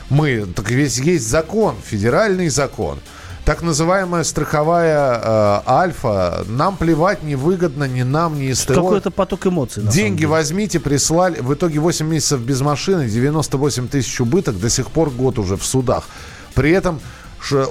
Мы, 0.09 0.45
так 0.45 0.69
весь 0.69 0.99
есть 0.99 1.27
закон, 1.27 1.75
федеральный 1.83 2.49
закон 2.49 2.99
так 3.45 3.63
называемая 3.63 4.23
страховая 4.23 5.19
э, 5.19 5.61
альфа, 5.67 6.45
нам 6.47 6.77
плевать 6.77 7.23
невыгодно 7.23 7.85
ни 7.85 8.03
нам, 8.03 8.39
ни 8.39 8.51
СТО. 8.53 8.75
Какой-то 8.75 9.11
поток 9.11 9.47
эмоций. 9.47 9.83
Деньги 9.83 10.25
возьмите, 10.25 10.79
прислали. 10.79 11.39
В 11.39 11.53
итоге 11.53 11.79
8 11.79 12.07
месяцев 12.07 12.39
без 12.41 12.61
машины, 12.61 13.09
98 13.09 13.87
тысяч 13.87 14.21
убыток, 14.21 14.59
до 14.59 14.69
сих 14.69 14.91
пор 14.91 15.09
год 15.09 15.39
уже 15.39 15.57
в 15.57 15.65
судах. 15.65 16.07
При 16.53 16.71
этом 16.71 16.99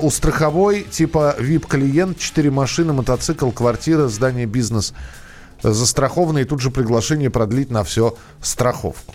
у 0.00 0.10
страховой 0.10 0.82
типа 0.82 1.36
VIP-клиент, 1.38 2.18
4 2.18 2.50
машины, 2.50 2.92
мотоцикл, 2.92 3.50
квартира, 3.50 4.08
здание, 4.08 4.46
бизнес 4.46 4.92
застрахованы 5.62 6.42
и 6.42 6.44
тут 6.44 6.60
же 6.60 6.70
приглашение 6.70 7.30
продлить 7.30 7.70
на 7.70 7.84
все 7.84 8.16
страховку. 8.40 9.14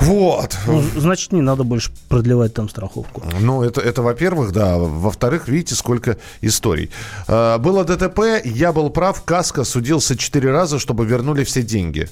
Вот. 0.00 0.56
Ну, 0.66 0.82
значит, 0.96 1.32
не 1.32 1.42
надо 1.42 1.62
больше 1.62 1.92
продлевать 2.08 2.54
там 2.54 2.70
страховку. 2.70 3.22
Ну, 3.38 3.62
это, 3.62 3.82
это 3.82 4.00
во-первых, 4.00 4.52
да. 4.52 4.78
Во-вторых, 4.78 5.46
видите, 5.46 5.74
сколько 5.74 6.16
историй. 6.40 6.90
А, 7.28 7.58
было 7.58 7.84
ДТП, 7.84 8.42
я 8.44 8.72
был 8.72 8.88
прав, 8.88 9.22
Каска 9.24 9.62
судился 9.64 10.16
четыре 10.16 10.50
раза, 10.52 10.78
чтобы 10.78 11.04
вернули 11.04 11.44
все 11.44 11.62
деньги. 11.62 12.08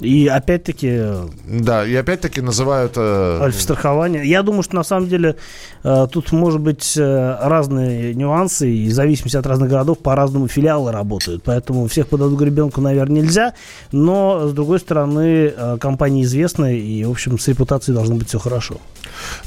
И 0.00 0.26
опять-таки... 0.26 1.00
Да, 1.46 1.86
и 1.86 1.94
опять-таки 1.94 2.42
называют... 2.42 2.92
Э... 2.96 3.40
Альф-страхование. 3.42 4.28
Я 4.28 4.42
думаю, 4.42 4.62
что 4.62 4.76
на 4.76 4.82
самом 4.82 5.08
деле 5.08 5.36
э, 5.84 6.06
тут 6.12 6.32
может 6.32 6.60
быть 6.60 6.96
э, 6.98 7.38
разные 7.40 8.14
нюансы, 8.14 8.70
и 8.70 8.88
в 8.88 8.92
зависимости 8.92 9.38
от 9.38 9.46
разных 9.46 9.70
городов 9.70 9.98
по-разному 9.98 10.48
филиалы 10.48 10.92
работают. 10.92 11.42
Поэтому 11.44 11.86
всех 11.88 12.08
под 12.08 12.20
одну 12.20 12.36
гребенку, 12.36 12.82
наверное, 12.82 13.22
нельзя. 13.22 13.54
Но, 13.90 14.48
с 14.48 14.52
другой 14.52 14.80
стороны, 14.80 15.52
э, 15.56 15.78
компания 15.80 16.24
известная, 16.24 16.74
и, 16.74 17.04
в 17.04 17.10
общем, 17.10 17.38
с 17.38 17.48
репутацией 17.48 17.94
должно 17.94 18.16
быть 18.16 18.28
все 18.28 18.38
хорошо. 18.38 18.76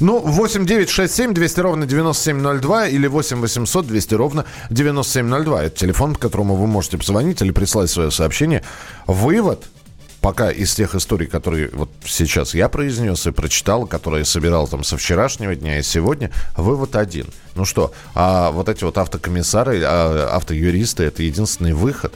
Ну, 0.00 0.18
8 0.18 0.66
9 0.66 0.90
6 0.90 1.14
7 1.14 1.32
200 1.32 1.60
ровно 1.60 1.86
9702 1.86 2.88
или 2.88 3.06
8 3.06 3.40
800 3.40 3.86
200 3.86 4.14
ровно 4.14 4.44
9702. 4.70 5.64
Это 5.64 5.76
телефон, 5.76 6.16
к 6.16 6.18
которому 6.18 6.56
вы 6.56 6.66
можете 6.66 6.98
позвонить 6.98 7.40
или 7.40 7.52
прислать 7.52 7.88
свое 7.88 8.10
сообщение. 8.10 8.64
Вывод– 9.06 9.66
пока 10.20 10.50
из 10.50 10.74
тех 10.74 10.94
историй, 10.94 11.26
которые 11.26 11.70
вот 11.72 11.90
сейчас 12.04 12.54
я 12.54 12.68
произнес 12.68 13.26
и 13.26 13.30
прочитал, 13.30 13.86
которые 13.86 14.24
собирал 14.24 14.68
там 14.68 14.84
со 14.84 14.96
вчерашнего 14.96 15.54
дня 15.54 15.78
и 15.78 15.82
сегодня, 15.82 16.30
вывод 16.56 16.96
один. 16.96 17.26
Ну 17.54 17.64
что, 17.64 17.92
а 18.14 18.50
вот 18.50 18.68
эти 18.68 18.84
вот 18.84 18.98
автокомиссары, 18.98 19.82
а, 19.84 20.30
автоюристы, 20.36 21.04
это 21.04 21.22
единственный 21.22 21.72
выход. 21.72 22.14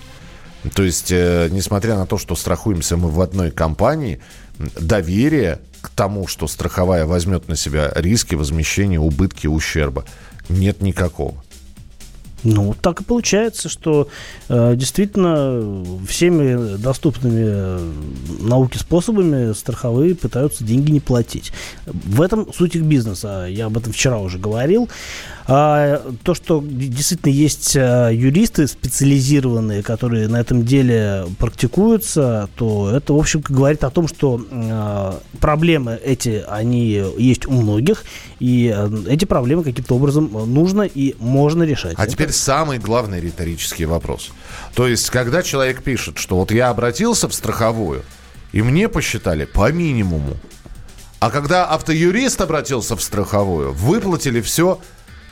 То 0.74 0.82
есть, 0.82 1.12
э, 1.12 1.48
несмотря 1.50 1.94
на 1.96 2.06
то, 2.06 2.16
что 2.16 2.34
страхуемся 2.36 2.96
мы 2.96 3.10
в 3.10 3.20
одной 3.20 3.50
компании, 3.50 4.20
доверие 4.58 5.60
к 5.82 5.90
тому, 5.90 6.26
что 6.26 6.46
страховая 6.46 7.04
возьмет 7.04 7.48
на 7.48 7.56
себя 7.56 7.92
риски 7.94 8.34
возмещения 8.34 8.98
убытки, 8.98 9.46
ущерба, 9.46 10.06
нет 10.48 10.80
никакого. 10.80 11.43
Ну, 12.44 12.74
так 12.80 13.00
и 13.00 13.04
получается, 13.04 13.68
что 13.70 14.08
э, 14.48 14.74
действительно 14.76 15.84
всеми 16.06 16.76
доступными 16.76 17.42
э, 17.46 17.92
науке 18.40 18.78
способами 18.78 19.54
страховые 19.54 20.14
пытаются 20.14 20.62
деньги 20.62 20.90
не 20.90 21.00
платить. 21.00 21.52
В 21.86 22.20
этом 22.20 22.52
суть 22.52 22.76
их 22.76 22.82
бизнеса. 22.82 23.46
Я 23.48 23.66
об 23.66 23.78
этом 23.78 23.92
вчера 23.92 24.18
уже 24.18 24.38
говорил. 24.38 24.90
А 25.46 26.02
то, 26.22 26.34
что 26.34 26.62
действительно 26.66 27.30
есть 27.30 27.76
э, 27.76 28.10
юристы 28.12 28.66
специализированные, 28.66 29.82
которые 29.82 30.28
на 30.28 30.40
этом 30.40 30.64
деле 30.64 31.26
практикуются, 31.38 32.48
то 32.56 32.90
это, 32.90 33.12
в 33.12 33.18
общем, 33.18 33.42
говорит 33.46 33.84
о 33.84 33.90
том, 33.90 34.08
что 34.08 34.40
э, 34.50 35.12
проблемы 35.40 35.98
эти, 36.02 36.44
они 36.48 37.02
есть 37.18 37.46
у 37.46 37.52
многих, 37.52 38.04
и 38.40 38.72
э, 38.74 38.90
эти 39.08 39.26
проблемы 39.26 39.64
каким-то 39.64 39.96
образом 39.96 40.30
нужно 40.46 40.82
и 40.82 41.14
можно 41.18 41.62
решать. 41.62 41.94
А 41.98 42.06
теперь 42.06 42.30
самый 42.34 42.78
главный 42.78 43.20
риторический 43.20 43.86
вопрос. 43.86 44.30
То 44.74 44.86
есть, 44.86 45.10
когда 45.10 45.42
человек 45.42 45.82
пишет, 45.82 46.18
что 46.18 46.36
вот 46.36 46.50
я 46.50 46.68
обратился 46.68 47.28
в 47.28 47.34
страховую, 47.34 48.02
и 48.52 48.62
мне 48.62 48.88
посчитали 48.88 49.44
по 49.44 49.70
минимуму, 49.72 50.36
а 51.20 51.30
когда 51.30 51.66
автоюрист 51.66 52.40
обратился 52.40 52.96
в 52.96 53.02
страховую, 53.02 53.72
выплатили 53.72 54.40
все 54.40 54.80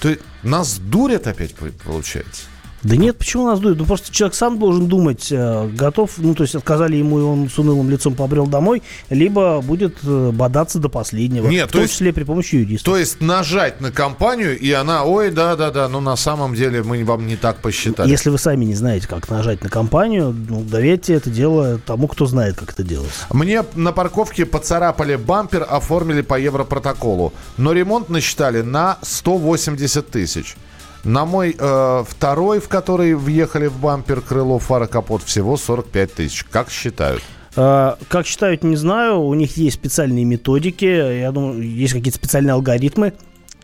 то 0.02 0.16
нас 0.42 0.78
дурят 0.78 1.28
опять, 1.28 1.54
получается? 1.54 2.42
Да 2.82 2.96
нет, 2.96 3.16
почему 3.16 3.46
нас 3.46 3.60
дует? 3.60 3.78
Ну, 3.78 3.84
просто 3.84 4.12
человек 4.12 4.34
сам 4.34 4.58
должен 4.58 4.88
думать, 4.88 5.28
э, 5.30 5.68
готов, 5.68 6.12
ну, 6.18 6.34
то 6.34 6.42
есть 6.42 6.54
отказали 6.56 6.96
ему, 6.96 7.18
и 7.20 7.22
он 7.22 7.48
с 7.48 7.58
унылым 7.58 7.88
лицом 7.88 8.14
побрел 8.14 8.46
домой, 8.46 8.82
либо 9.08 9.60
будет 9.60 9.98
э, 10.02 10.30
бодаться 10.32 10.78
до 10.80 10.88
последнего. 10.88 11.46
Нет, 11.46 11.68
в 11.68 11.72
том 11.72 11.82
есть, 11.82 11.94
числе 11.94 12.12
при 12.12 12.24
помощи 12.24 12.56
юриста. 12.56 12.84
То 12.84 12.96
есть 12.96 13.20
нажать 13.20 13.80
на 13.80 13.92
компанию, 13.92 14.58
и 14.58 14.70
она, 14.72 15.04
ой, 15.04 15.30
да-да-да, 15.30 15.88
ну, 15.88 16.00
на 16.00 16.16
самом 16.16 16.54
деле 16.54 16.82
мы 16.82 17.04
вам 17.04 17.26
не 17.26 17.36
так 17.36 17.58
посчитали. 17.58 18.10
Если 18.10 18.30
вы 18.30 18.38
сами 18.38 18.64
не 18.64 18.74
знаете, 18.74 19.06
как 19.06 19.30
нажать 19.30 19.62
на 19.62 19.68
компанию, 19.68 20.34
ну, 20.48 20.62
доверьте 20.62 21.14
это 21.14 21.30
дело 21.30 21.78
тому, 21.78 22.08
кто 22.08 22.26
знает, 22.26 22.56
как 22.56 22.72
это 22.72 22.82
делать. 22.82 23.12
Мне 23.30 23.64
на 23.76 23.92
парковке 23.92 24.44
поцарапали 24.44 25.14
бампер, 25.14 25.64
оформили 25.68 26.22
по 26.22 26.38
европротоколу, 26.38 27.32
но 27.56 27.72
ремонт 27.72 28.08
насчитали 28.08 28.62
на 28.62 28.98
180 29.02 30.10
тысяч. 30.10 30.56
На 31.04 31.24
мой 31.24 31.56
э, 31.58 32.04
второй, 32.08 32.60
в 32.60 32.68
который 32.68 33.14
въехали 33.14 33.66
в 33.66 33.78
бампер, 33.78 34.20
крыло, 34.20 34.58
фара, 34.58 34.86
капот, 34.86 35.22
всего 35.22 35.56
45 35.56 36.14
тысяч. 36.14 36.44
Как 36.44 36.70
считают? 36.70 37.22
Э, 37.56 37.94
как 38.08 38.26
считают, 38.26 38.62
не 38.62 38.76
знаю. 38.76 39.20
У 39.20 39.34
них 39.34 39.56
есть 39.56 39.76
специальные 39.76 40.24
методики. 40.24 40.84
Я 40.84 41.32
думаю, 41.32 41.60
есть 41.62 41.92
какие-то 41.92 42.18
специальные 42.18 42.52
алгоритмы 42.52 43.14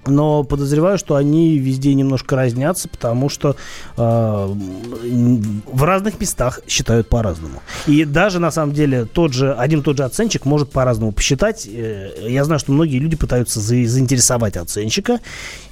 но 0.08 0.44
подозреваю, 0.44 0.98
что 0.98 1.14
они 1.14 1.58
везде 1.58 1.94
немножко 1.94 2.36
разнятся, 2.36 2.88
потому 2.88 3.28
что 3.28 3.56
э, 3.96 4.54
в 5.72 5.84
разных 5.84 6.20
местах 6.20 6.60
считают 6.66 7.08
по-разному. 7.08 7.62
И 7.86 8.04
даже 8.04 8.38
на 8.38 8.50
самом 8.50 8.72
деле 8.72 9.04
тот 9.04 9.32
же 9.32 9.52
один 9.52 9.82
тот 9.82 9.96
же 9.96 10.04
оценщик 10.04 10.44
может 10.44 10.70
по-разному 10.70 11.12
посчитать. 11.12 11.66
Э, 11.66 12.10
я 12.28 12.44
знаю, 12.44 12.58
что 12.58 12.72
многие 12.72 12.98
люди 12.98 13.16
пытаются 13.16 13.60
за, 13.60 13.86
заинтересовать 13.86 14.56
оценщика, 14.56 15.20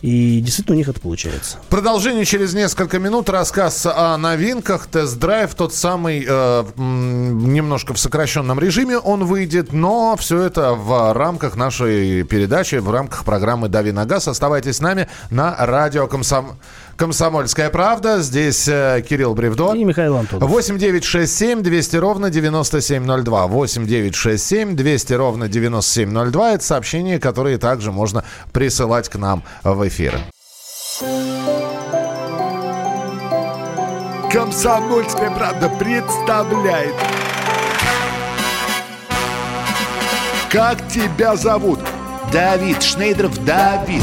и 0.02 0.40
действительно 0.40 0.74
у 0.76 0.78
них 0.78 0.88
это 0.88 1.00
получается. 1.00 1.58
Продолжение 1.68 2.24
через 2.24 2.54
несколько 2.54 2.98
минут. 2.98 3.28
Рассказ 3.28 3.86
о 3.86 4.16
новинках. 4.16 4.86
Тест-драйв 4.86 5.54
тот 5.54 5.74
самый 5.74 6.24
э, 6.26 6.64
немножко 6.76 7.94
в 7.94 7.98
сокращенном 7.98 8.58
режиме 8.58 8.98
он 8.98 9.24
выйдет, 9.24 9.72
но 9.72 10.16
все 10.18 10.42
это 10.42 10.74
в 10.74 11.12
рамках 11.12 11.56
нашей 11.56 12.22
передачи, 12.24 12.76
в 12.76 12.90
рамках 12.90 13.24
программы 13.24 13.68
«Дави 13.68 13.92
на 13.92 14.04
газ» 14.04 14.25
Оставайтесь 14.28 14.76
с 14.76 14.80
нами 14.80 15.08
на 15.30 15.54
радио 15.58 16.06
Комсом... 16.06 16.56
«Комсомольская 16.96 17.68
правда». 17.68 18.22
Здесь 18.22 18.66
э, 18.68 19.04
Кирилл 19.06 19.34
Бревдо. 19.34 19.74
И 19.74 19.84
Михаил 19.84 20.16
Антонов. 20.16 20.48
8 20.48 20.78
9 20.78 21.04
6 21.04 21.36
7 21.36 21.62
200 21.62 21.96
ровно 21.96 22.30
9702. 22.30 23.46
8 23.46 23.86
9 23.86 24.14
6 24.14 24.42
7 24.46 24.76
200 24.76 25.12
ровно 25.12 25.48
9702. 25.48 26.52
Это 26.52 26.64
сообщения, 26.64 27.18
которые 27.18 27.58
также 27.58 27.92
можно 27.92 28.24
присылать 28.52 29.08
к 29.08 29.16
нам 29.16 29.42
в 29.62 29.86
эфир. 29.86 30.18
«Комсомольская 34.32 35.30
правда» 35.30 35.68
представляет 35.68 36.94
Как 40.50 40.88
тебя 40.88 41.36
зовут? 41.36 41.80
Давид 42.32 42.82
Шнейдров 42.82 43.44
Давид. 43.44 44.02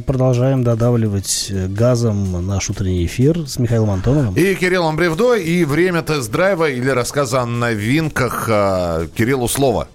Продолжаем 0.00 0.64
додавливать 0.64 1.52
газом 1.68 2.46
наш 2.46 2.70
утренний 2.70 3.06
эфир 3.06 3.46
с 3.46 3.58
Михаилом 3.58 3.90
Антоновым. 3.90 4.34
И 4.34 4.54
Кириллом 4.54 4.96
Бревдо. 4.96 5.34
И 5.34 5.64
время 5.64 6.02
тест-драйва 6.02 6.70
или 6.70 6.90
рассказа 6.90 7.42
о 7.42 7.46
новинках. 7.46 8.46
Э, 8.48 9.08
Кириллу 9.14 9.48
слово. 9.48 9.88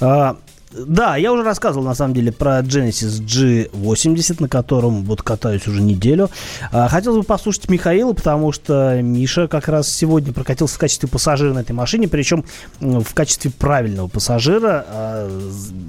А, 0.00 0.36
да, 0.74 1.16
я 1.16 1.32
уже 1.32 1.42
рассказывал, 1.42 1.84
на 1.84 1.94
самом 1.94 2.14
деле, 2.14 2.32
про 2.32 2.60
Genesis 2.60 3.22
G80, 3.22 4.36
на 4.40 4.48
котором 4.48 5.04
вот 5.04 5.22
катаюсь 5.22 5.66
уже 5.68 5.80
неделю. 5.80 6.30
А, 6.72 6.88
хотелось 6.88 7.18
бы 7.18 7.22
послушать 7.22 7.68
Михаила, 7.68 8.12
потому 8.12 8.50
что 8.50 9.00
Миша 9.00 9.46
как 9.46 9.68
раз 9.68 9.88
сегодня 9.88 10.32
прокатился 10.32 10.74
в 10.74 10.78
качестве 10.78 11.08
пассажира 11.08 11.52
на 11.52 11.60
этой 11.60 11.72
машине, 11.72 12.08
причем 12.08 12.44
в 12.80 13.14
качестве 13.14 13.52
правильного 13.52 14.08
пассажира. 14.08 14.84
А, 14.88 15.40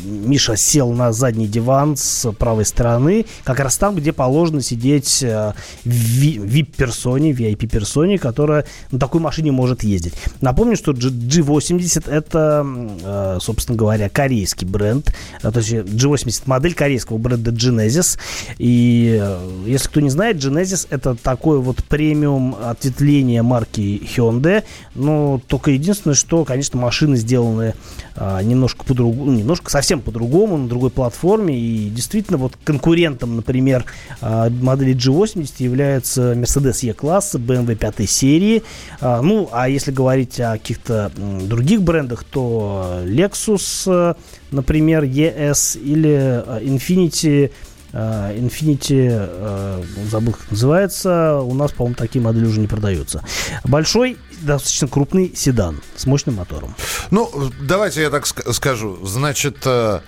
Миша 0.04 0.56
сел 0.56 0.92
на 0.92 1.12
задний 1.14 1.48
диван 1.48 1.98
с 1.98 2.32
правой 2.34 2.66
стороны, 2.66 3.26
как 3.44 3.60
раз 3.60 3.78
там, 3.78 3.96
где 3.96 4.14
положено 4.14 4.62
сидеть 4.62 5.24
а, 5.24 5.56
VIP-персоне, 5.84 7.32
VIP-персоне, 7.32 8.20
которая 8.20 8.66
на 8.92 9.00
такой 9.00 9.20
машине 9.20 9.52
может 9.52 9.84
ездить. 9.84 10.14
Напомню, 10.42 10.76
что 10.76 10.92
G80 10.92 12.10
это, 12.10 13.40
собственно 13.42 13.78
говоря, 13.78 14.10
корейский 14.10 14.68
бренд, 14.76 15.14
а, 15.42 15.52
то 15.52 15.60
есть 15.60 15.72
G80 15.72 16.44
модель 16.48 16.74
корейского 16.74 17.18
бренда 17.18 17.52
Genesis. 17.52 18.20
И 18.58 19.18
э, 19.22 19.64
если 19.66 19.88
кто 19.88 20.02
не 20.02 20.10
знает, 20.10 20.36
Genesis 20.36 20.88
это 20.90 21.16
такое 21.16 21.60
вот 21.60 21.84
премиум 21.86 22.56
ответвление 22.62 23.42
марки 23.42 24.02
Hyundai. 24.16 24.64
Но 24.96 25.40
только 25.48 25.72
единственное, 25.72 26.16
что, 26.16 26.44
конечно, 26.44 26.78
машины 26.78 27.16
сделаны 27.16 27.74
а, 28.16 28.42
немножко 28.42 28.84
по-другому, 28.84 29.32
ну, 29.32 29.38
немножко 29.38 29.72
совсем 29.72 30.02
по-другому, 30.02 30.58
на 30.58 30.68
другой 30.68 30.90
платформе. 30.90 31.58
И 31.58 31.90
действительно, 31.90 32.38
вот 32.38 32.54
конкурентом, 32.66 33.38
например, 33.38 33.86
а, 34.20 34.50
модели 34.50 34.94
G80 34.94 35.54
является 35.60 36.34
Mercedes 36.34 36.86
E-класса, 36.86 37.38
BMW 37.38 37.76
5 37.76 38.10
серии. 38.10 38.64
Ну, 39.02 39.50
а 39.52 39.70
если 39.70 39.92
говорить 39.92 40.40
о 40.40 40.54
каких-то 40.54 41.12
других 41.16 41.82
брендах, 41.82 42.24
то 42.24 43.02
Lexus, 43.06 44.16
например, 44.56 45.04
ES 45.04 45.80
или 45.80 46.44
Infiniti 46.64 47.52
э, 47.96 48.38
Infinity, 48.38 49.08
э, 49.10 49.84
забыл, 50.10 50.34
как 50.34 50.52
называется, 50.52 51.40
у 51.40 51.54
нас, 51.54 51.72
по-моему, 51.72 51.96
такие 51.96 52.22
модели 52.22 52.46
уже 52.46 52.60
не 52.60 52.68
продаются. 52.68 53.24
Большой, 53.64 54.18
достаточно 54.42 54.88
крупный 54.88 55.34
седан 55.36 55.82
с 55.96 56.06
мощным 56.06 56.36
мотором. 56.36 56.76
Ну, 57.12 57.32
давайте 57.62 58.02
я 58.02 58.10
так 58.10 58.26
скажу. 58.28 59.06
Значит, 59.06 59.58
э, 59.66 60.02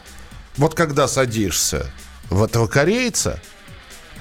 вот 0.58 0.74
когда 0.74 1.08
садишься 1.08 1.88
в 2.30 2.44
этого 2.44 2.68
корейца, 2.68 3.40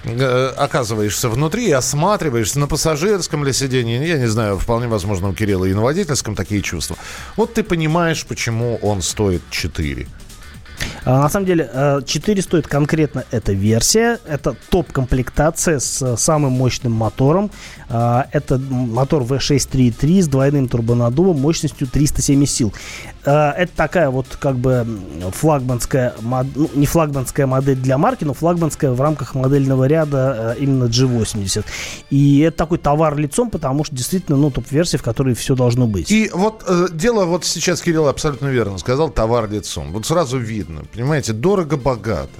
Э, 0.09 0.53
оказываешься 0.57 1.29
внутри 1.29 1.67
и 1.67 1.73
осматриваешься 1.73 2.61
на 2.61 2.69
пассажирском 2.69 3.45
ли 3.45 3.53
сиденье, 3.53 4.07
я 4.07 4.19
не 4.19 4.27
знаю, 4.27 4.57
вполне 4.57 4.87
возможно 4.87 5.29
у 5.29 5.33
Кирилла 5.33 5.65
и 5.65 5.75
на 5.75 5.83
водительском 5.83 6.37
такие 6.37 6.63
чувства. 6.63 6.97
Вот 7.37 7.55
ты 7.55 7.65
понимаешь, 7.65 8.25
почему 8.25 8.77
он 8.83 9.03
стоит 9.03 9.43
4. 9.51 10.07
А, 11.05 11.23
на 11.23 11.29
самом 11.29 11.47
деле, 11.47 12.03
4 12.05 12.39
э, 12.39 12.43
стоит 12.43 12.67
конкретно 12.67 13.25
эта 13.31 13.53
версия. 13.53 14.19
Это 14.27 14.57
топ-комплектация 14.71 15.79
с 15.79 16.17
самым 16.17 16.53
мощным 16.53 16.93
мотором. 16.93 17.51
А, 17.89 18.27
это 18.33 18.59
мотор 18.59 19.23
V6.3.3 19.23 20.23
с 20.23 20.29
двойным 20.29 20.69
турбонаддувом 20.69 21.41
мощностью 21.41 21.87
370 21.87 22.57
сил. 22.57 22.73
А, 23.25 23.53
это 23.53 23.73
такая 23.75 24.11
вот 24.11 24.27
как 24.39 24.57
бы 24.57 24.87
флагманская, 25.33 26.15
ну, 26.21 26.71
не 26.75 26.87
флагманская 26.87 27.47
модель 27.47 27.77
для 27.77 27.99
марки, 27.99 28.25
но 28.25 28.35
флагманская 28.35 28.93
в 28.93 29.01
рамках 29.01 29.35
модельного 29.35 29.85
ряда 29.85 30.55
э, 30.57 30.63
именно 30.63 30.85
G80. 30.85 31.65
И 32.11 32.41
это 32.41 32.57
такой 32.57 32.79
товар 32.79 33.17
лицом, 33.17 33.51
потому 33.51 33.85
что 33.85 33.95
действительно, 33.95 34.37
ну, 34.37 34.51
топ-версия, 34.51 34.99
в 34.99 35.03
которой 35.03 35.35
все 35.35 35.55
должно 35.55 35.87
быть. 35.87 36.11
И 36.11 36.31
вот 36.33 36.65
э, 36.67 36.89
дело 36.93 37.25
вот 37.25 37.45
сейчас 37.45 37.83
Кирилл 37.83 38.09
абсолютно 38.09 38.49
верно 38.49 38.79
сказал, 38.79 39.11
товар 39.11 39.51
лицом. 39.51 39.93
Вот 39.93 40.07
сразу 40.07 40.39
видно, 40.39 40.66
понимаете, 40.93 41.33
дорого-богато 41.33 42.39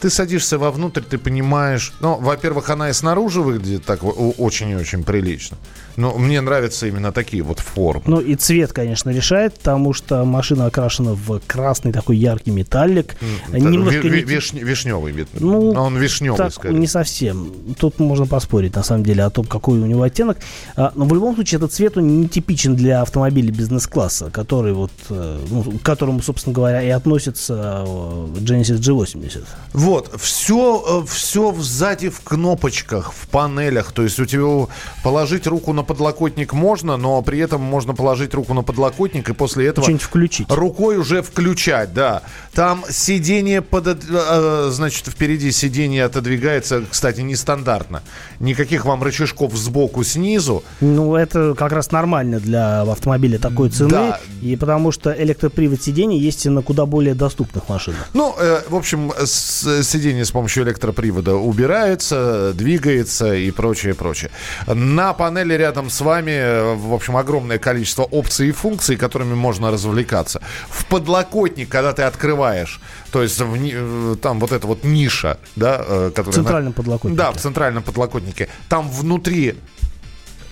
ты 0.00 0.10
садишься 0.10 0.58
вовнутрь, 0.58 1.00
ты 1.00 1.18
понимаешь... 1.18 1.92
Ну, 2.00 2.16
во-первых, 2.16 2.70
она 2.70 2.90
и 2.90 2.92
снаружи 2.92 3.40
выглядит 3.40 3.84
так 3.84 4.00
очень 4.02 4.70
и 4.70 4.76
очень 4.76 5.02
прилично. 5.02 5.56
Но 5.96 6.16
мне 6.18 6.40
нравятся 6.40 6.86
именно 6.86 7.12
такие 7.12 7.42
вот 7.42 7.60
формы. 7.60 8.02
Ну 8.06 8.20
и 8.20 8.34
цвет, 8.34 8.72
конечно, 8.72 9.10
решает, 9.10 9.54
потому 9.54 9.92
что 9.92 10.24
машина 10.24 10.66
окрашена 10.66 11.12
в 11.12 11.40
красный 11.46 11.92
такой 11.92 12.16
яркий 12.16 12.50
металлик. 12.50 13.14
Mm, 13.52 13.60
Немножко 13.60 14.08
ви- 14.08 14.24
виш- 14.24 14.58
вишневый 14.58 15.12
вид. 15.12 15.28
Ну, 15.34 15.70
он 15.70 15.96
вишневый, 15.96 16.36
так, 16.36 16.52
скорее. 16.52 16.78
Не 16.78 16.86
совсем. 16.86 17.52
Тут 17.78 18.00
можно 18.00 18.26
поспорить, 18.26 18.74
на 18.74 18.82
самом 18.82 19.04
деле, 19.04 19.22
о 19.22 19.30
том, 19.30 19.44
какой 19.46 19.78
у 19.78 19.86
него 19.86 20.02
оттенок. 20.02 20.38
А, 20.76 20.92
но 20.96 21.04
в 21.04 21.14
любом 21.14 21.34
случае, 21.36 21.58
этот 21.58 21.72
цвет, 21.72 21.96
он 21.96 22.22
не 22.22 22.28
типичен 22.28 22.74
для 22.74 23.02
автомобиля 23.02 23.52
бизнес-класса, 23.52 24.30
который 24.30 24.72
вот, 24.72 24.90
э, 25.10 25.38
ну, 25.48 25.62
к 25.78 25.82
которому, 25.82 26.22
собственно 26.22 26.54
говоря, 26.54 26.82
и 26.82 26.88
относится 26.88 27.84
э, 27.86 28.26
Genesis 28.40 28.78
G80. 28.78 29.44
Вот, 29.84 30.18
все, 30.18 31.04
все 31.06 31.54
сзади 31.58 32.08
в 32.08 32.22
кнопочках, 32.22 33.12
в 33.12 33.28
панелях. 33.28 33.92
То 33.92 34.02
есть 34.02 34.18
у 34.18 34.24
тебя 34.24 34.66
положить 35.02 35.46
руку 35.46 35.74
на 35.74 35.82
подлокотник 35.82 36.54
можно, 36.54 36.96
но 36.96 37.20
при 37.20 37.38
этом 37.38 37.60
можно 37.60 37.92
положить 37.94 38.32
руку 38.32 38.54
на 38.54 38.62
подлокотник 38.62 39.28
и 39.28 39.34
после 39.34 39.66
этого... 39.66 39.84
Что-нибудь 39.84 40.02
включить. 40.02 40.50
Рукой 40.50 40.96
уже 40.96 41.20
включать, 41.20 41.92
да. 41.92 42.22
Там 42.54 42.82
сиденье, 42.88 43.60
под, 43.60 43.88
э, 43.88 44.68
значит, 44.70 45.06
впереди 45.08 45.52
сиденье 45.52 46.04
отодвигается, 46.04 46.84
кстати, 46.90 47.20
нестандартно. 47.20 48.02
Никаких 48.40 48.86
вам 48.86 49.02
рычажков 49.02 49.54
сбоку, 49.54 50.02
снизу. 50.02 50.64
Ну, 50.80 51.14
это 51.14 51.54
как 51.54 51.72
раз 51.72 51.90
нормально 51.92 52.40
для 52.40 52.80
автомобиля 52.82 53.38
такой 53.38 53.68
цены. 53.68 53.90
Да. 53.90 54.20
И 54.40 54.56
потому 54.56 54.92
что 54.92 55.12
электропривод 55.12 55.82
сидений 55.82 56.18
есть 56.18 56.46
на 56.46 56.62
куда 56.62 56.86
более 56.86 57.14
доступных 57.14 57.68
машинах. 57.68 58.08
Ну, 58.14 58.34
э, 58.38 58.62
в 58.66 58.76
общем, 58.76 59.12
с, 59.22 59.73
сиденье 59.82 60.24
с 60.24 60.30
помощью 60.30 60.64
электропривода 60.64 61.34
убирается, 61.34 62.52
двигается 62.54 63.34
и 63.34 63.50
прочее, 63.50 63.94
прочее. 63.94 64.30
На 64.66 65.12
панели 65.12 65.54
рядом 65.54 65.90
с 65.90 66.00
вами, 66.00 66.76
в 66.76 66.92
общем, 66.92 67.16
огромное 67.16 67.58
количество 67.58 68.02
опций 68.02 68.48
и 68.48 68.52
функций, 68.52 68.96
которыми 68.96 69.34
можно 69.34 69.70
развлекаться. 69.70 70.40
В 70.68 70.86
подлокотник, 70.86 71.68
когда 71.68 71.92
ты 71.92 72.02
открываешь, 72.02 72.80
то 73.10 73.22
есть 73.22 73.40
в, 73.40 73.54
э, 73.54 74.16
там 74.20 74.40
вот 74.40 74.52
эта 74.52 74.66
вот 74.66 74.84
ниша, 74.84 75.38
да, 75.56 75.84
э, 75.86 76.10
которая... 76.14 76.32
В 76.32 76.34
центральном 76.34 76.72
на... 76.72 76.76
подлокотнике. 76.76 77.22
Да, 77.22 77.32
в 77.32 77.36
центральном 77.36 77.82
подлокотнике. 77.82 78.48
Там 78.68 78.90
внутри 78.90 79.56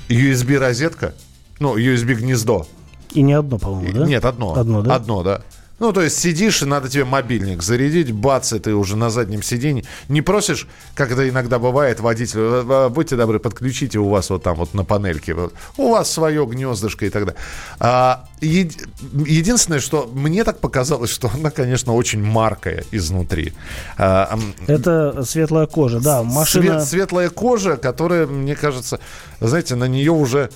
USB-розетка, 0.09 1.15
ну, 1.59 1.77
USB-гнездо. 1.77 2.67
И 3.11 3.23
не 3.23 3.35
одно, 3.35 3.59
по-моему, 3.59 4.01
да? 4.01 4.07
Нет, 4.07 4.25
одно. 4.25 4.55
Одно, 4.55 4.83
да? 4.83 4.95
Одно, 4.95 5.23
да. 5.23 5.43
Ну, 5.83 5.93
то 5.93 6.01
есть 6.01 6.17
сидишь, 6.17 6.63
и 6.63 6.65
надо 6.65 6.89
тебе 6.89 7.05
мобильник 7.05 7.61
зарядить, 7.61 8.13
бац, 8.13 8.53
и 8.53 8.61
ты 8.61 8.73
уже 8.73 8.97
на 8.97 9.11
заднем 9.11 9.43
сиденье. 9.43 9.85
Не 10.09 10.23
просишь, 10.23 10.69
как 10.95 11.11
это 11.11 11.29
иногда 11.29 11.59
бывает, 11.59 11.99
водитель, 11.99 12.39
«Э, 12.39 12.65
э, 12.69 12.89
будьте 12.89 13.17
добры, 13.17 13.41
подключите 13.41 13.99
у 13.99 14.09
вас 14.09 14.31
вот 14.31 14.45
там 14.45 14.55
вот 14.55 14.75
на 14.75 14.85
панельке, 14.85 15.35
вот, 15.35 15.55
у 15.77 15.91
вас 15.91 16.09
свое 16.09 16.47
гнездышко 16.47 17.07
и 17.07 17.11
так 17.11 17.25
далее. 17.25 17.41
А, 17.81 18.29
еди, 18.41 18.79
единственное, 19.27 19.81
что 19.81 20.09
мне 20.15 20.45
так 20.45 20.61
показалось, 20.61 21.11
что 21.11 21.29
она, 21.35 21.51
конечно, 21.51 21.95
очень 21.95 22.23
маркая 22.23 22.85
изнутри. 22.93 23.53
А, 23.99 24.39
это 24.69 25.25
светлая 25.25 25.67
кожа, 25.67 25.99
да, 25.99 26.23
машина... 26.23 26.79
Свет, 26.79 26.85
светлая 26.85 27.29
кожа, 27.29 27.77
которая, 27.77 28.29
мне 28.29 28.55
кажется, 28.55 29.01
знаете, 29.41 29.75
на 29.75 29.89
нее 29.89 30.13
уже... 30.13 30.51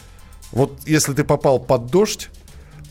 Вот 0.53 0.79
если 0.87 1.15
ты 1.15 1.25
попал 1.25 1.59
под 1.59 1.87
дождь, 1.87 2.31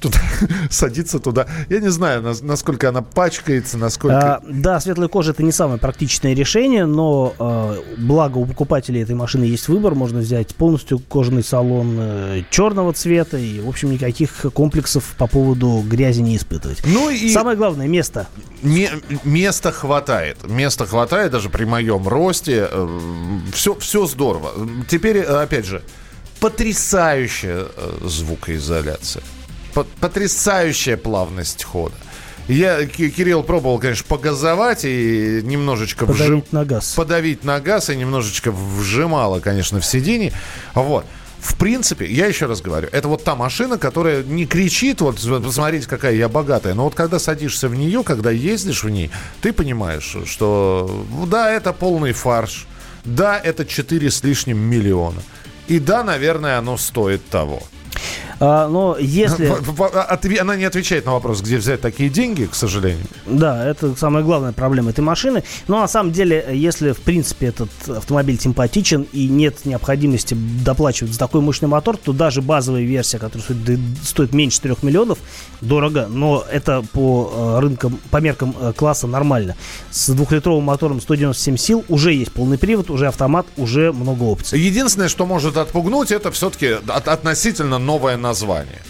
туда, 0.06 0.20
садиться 0.70 1.20
туда. 1.20 1.48
Я 1.70 1.80
не 1.80 1.89
знаю, 1.89 2.24
насколько 2.41 2.89
она 2.89 3.02
пачкается, 3.02 3.78
насколько... 3.78 4.36
А, 4.36 4.41
да, 4.48 4.80
светлая 4.80 5.08
кожа 5.08 5.32
это 5.32 5.44
не 5.44 5.52
самое 5.52 5.80
практичное 5.80 6.34
решение, 6.34 6.86
но 6.86 7.34
а, 7.39 7.78
благо 7.98 8.38
у 8.38 8.46
покупателей 8.46 9.02
этой 9.02 9.15
машины 9.15 9.46
есть 9.46 9.68
выбор. 9.68 9.96
Можно 9.96 10.20
взять 10.20 10.56
полностью 10.56 11.00
кожаный 11.00 11.44
салон 11.44 11.96
э, 12.00 12.41
черного 12.50 12.94
цвета 12.94 13.38
и, 13.38 13.60
в 13.60 13.70
общем, 13.70 13.91
никаких 13.91 14.46
комплексов 14.54 15.15
по 15.18 15.28
поводу 15.28 15.84
грязи 15.88 16.22
не 16.22 16.38
испытывать. 16.38 16.82
Ну 16.86 17.10
и... 17.10 17.32
Самое 17.32 17.58
главное, 17.58 17.88
место. 17.88 18.28
Ме- 18.62 18.91
места 19.24 19.72
хватает. 19.72 20.38
Места 20.48 20.86
хватает 20.86 21.32
даже 21.32 21.50
при 21.50 21.65
моем 21.65 22.08
росте. 22.08 22.70
Все, 23.54 23.74
э, 23.74 23.80
все 23.80 24.06
здорово. 24.06 24.52
Теперь, 24.88 25.22
опять 25.22 25.65
же, 25.65 25.82
потрясающая 26.39 27.65
э, 27.76 27.98
звукоизоляция 28.04 29.24
потрясающая 29.84 30.98
плавность 30.98 31.64
хода. 31.64 31.96
Я, 32.48 32.86
Кирилл, 32.86 33.42
пробовал, 33.44 33.80
конечно, 33.80 34.06
погазовать 34.08 34.86
и 34.86 35.42
немножечко... 35.44 36.06
Подавить 36.06 36.22
вжим... 36.22 36.44
на 36.52 36.66
газ. 36.66 36.94
Подавить 36.94 37.44
на 37.44 37.60
газ 37.60 37.90
и 37.90 37.96
немножечко 37.96 38.52
вжимало, 38.52 39.40
конечно, 39.40 39.80
в 39.80 39.86
сиденье. 39.86 40.32
Вот. 40.76 41.06
В 41.40 41.58
принципе, 41.58 42.06
я 42.06 42.26
еще 42.26 42.48
раз 42.48 42.62
говорю, 42.62 42.90
это 42.92 43.08
вот 43.08 43.24
та 43.24 43.36
машина, 43.36 43.78
которая 43.78 44.24
не 44.24 44.48
кричит, 44.48 45.02
вот, 45.02 45.20
посмотрите, 45.44 45.88
какая 45.88 46.16
я 46.16 46.28
богатая, 46.28 46.74
но 46.74 46.86
вот 46.86 46.96
когда 46.96 47.20
садишься 47.20 47.70
в 47.70 47.76
нее, 47.76 48.04
когда 48.04 48.32
ездишь 48.32 48.84
в 48.84 48.90
ней, 48.90 49.12
ты 49.42 49.54
понимаешь, 49.54 50.18
что 50.26 51.06
да, 51.28 51.52
это 51.52 51.72
полный 51.72 52.14
фарш, 52.14 52.66
да, 53.04 53.40
это 53.40 53.64
4 53.64 54.10
с 54.10 54.24
лишним 54.24 54.58
миллиона, 54.58 55.22
и 55.68 55.78
да, 55.78 56.04
наверное, 56.04 56.58
оно 56.58 56.78
стоит 56.78 57.24
того. 57.30 57.62
А, 58.39 58.67
но 58.67 58.97
если... 58.99 59.51
Она 60.39 60.55
не 60.55 60.65
отвечает 60.65 61.05
на 61.05 61.13
вопрос, 61.13 61.41
где 61.41 61.58
взять 61.58 61.81
такие 61.81 62.10
деньги, 62.10 62.45
к 62.45 62.55
сожалению. 62.55 63.05
Да, 63.25 63.65
это 63.65 63.95
самая 63.95 64.23
главная 64.23 64.51
проблема 64.51 64.91
этой 64.91 65.01
машины. 65.01 65.43
Но 65.67 65.79
на 65.79 65.88
самом 65.88 66.12
деле, 66.12 66.45
если 66.51 66.91
в 66.91 66.99
принципе 66.99 67.47
этот 67.47 67.69
автомобиль 67.88 68.39
симпатичен 68.39 69.08
и 69.13 69.27
нет 69.27 69.65
необходимости 69.65 70.36
доплачивать 70.63 71.13
за 71.13 71.19
такой 71.19 71.41
мощный 71.41 71.67
мотор, 71.67 71.97
то 71.97 72.13
даже 72.13 72.41
базовая 72.41 72.84
версия, 72.84 73.19
которая 73.19 73.43
стоит, 73.43 73.79
стоит 74.03 74.34
меньше 74.34 74.58
4 74.58 74.75
миллионов, 74.81 75.19
дорого, 75.62 76.08
но 76.10 76.43
это 76.49 76.84
по 76.91 77.31
э, 77.34 77.60
рынкам, 77.60 77.99
по 78.12 78.17
меркам 78.17 78.55
э, 78.60 78.73
класса 78.75 79.08
нормально. 79.08 79.55
С 79.91 80.10
двухлитровым 80.10 80.63
мотором 80.63 81.01
197 81.01 81.58
сил 81.58 81.86
уже 81.89 82.13
есть 82.13 82.31
полный 82.31 82.58
привод, 82.58 82.89
уже 82.89 83.08
автомат, 83.08 83.45
уже 83.58 83.91
много 83.91 84.23
опций. 84.23 84.60
Единственное, 84.60 85.10
что 85.10 85.25
может 85.25 85.58
отпугнуть, 85.58 86.12
это 86.12 86.31
все-таки 86.31 86.75
относительно 86.88 87.79
новое 87.86 88.17
название. 88.17 88.82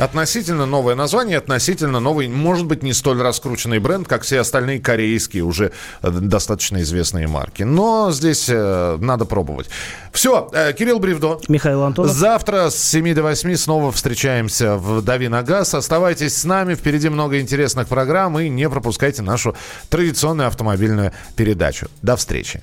Относительно 0.00 0.64
новое 0.64 0.94
название, 0.94 1.36
относительно 1.36 2.00
новый, 2.00 2.26
может 2.26 2.64
быть, 2.64 2.82
не 2.82 2.94
столь 2.94 3.20
раскрученный 3.20 3.80
бренд, 3.80 4.08
как 4.08 4.22
все 4.22 4.40
остальные 4.40 4.80
корейские 4.80 5.44
уже 5.44 5.72
э, 6.00 6.10
достаточно 6.10 6.80
известные 6.80 7.26
марки. 7.26 7.64
Но 7.64 8.10
здесь 8.10 8.46
э, 8.48 8.96
надо 8.98 9.26
пробовать. 9.26 9.68
Все, 10.10 10.48
э, 10.54 10.72
Кирилл 10.72 11.00
Бревдо. 11.00 11.38
Михаил 11.48 11.82
Антонов. 11.82 12.12
Завтра 12.12 12.70
с 12.70 12.82
7 12.82 13.14
до 13.14 13.22
8 13.24 13.54
снова 13.56 13.92
встречаемся 13.92 14.76
в 14.76 15.02
«Дави 15.02 15.28
на 15.28 15.42
газ». 15.42 15.74
Оставайтесь 15.74 16.34
с 16.34 16.44
нами, 16.44 16.74
впереди 16.74 17.10
много 17.10 17.38
интересных 17.38 17.86
программ 17.86 18.38
и 18.38 18.48
не 18.48 18.70
пропускайте 18.70 19.20
нашу 19.20 19.54
традиционную 19.90 20.46
автомобильную 20.46 21.12
передачу. 21.36 21.88
До 22.00 22.16
встречи. 22.16 22.62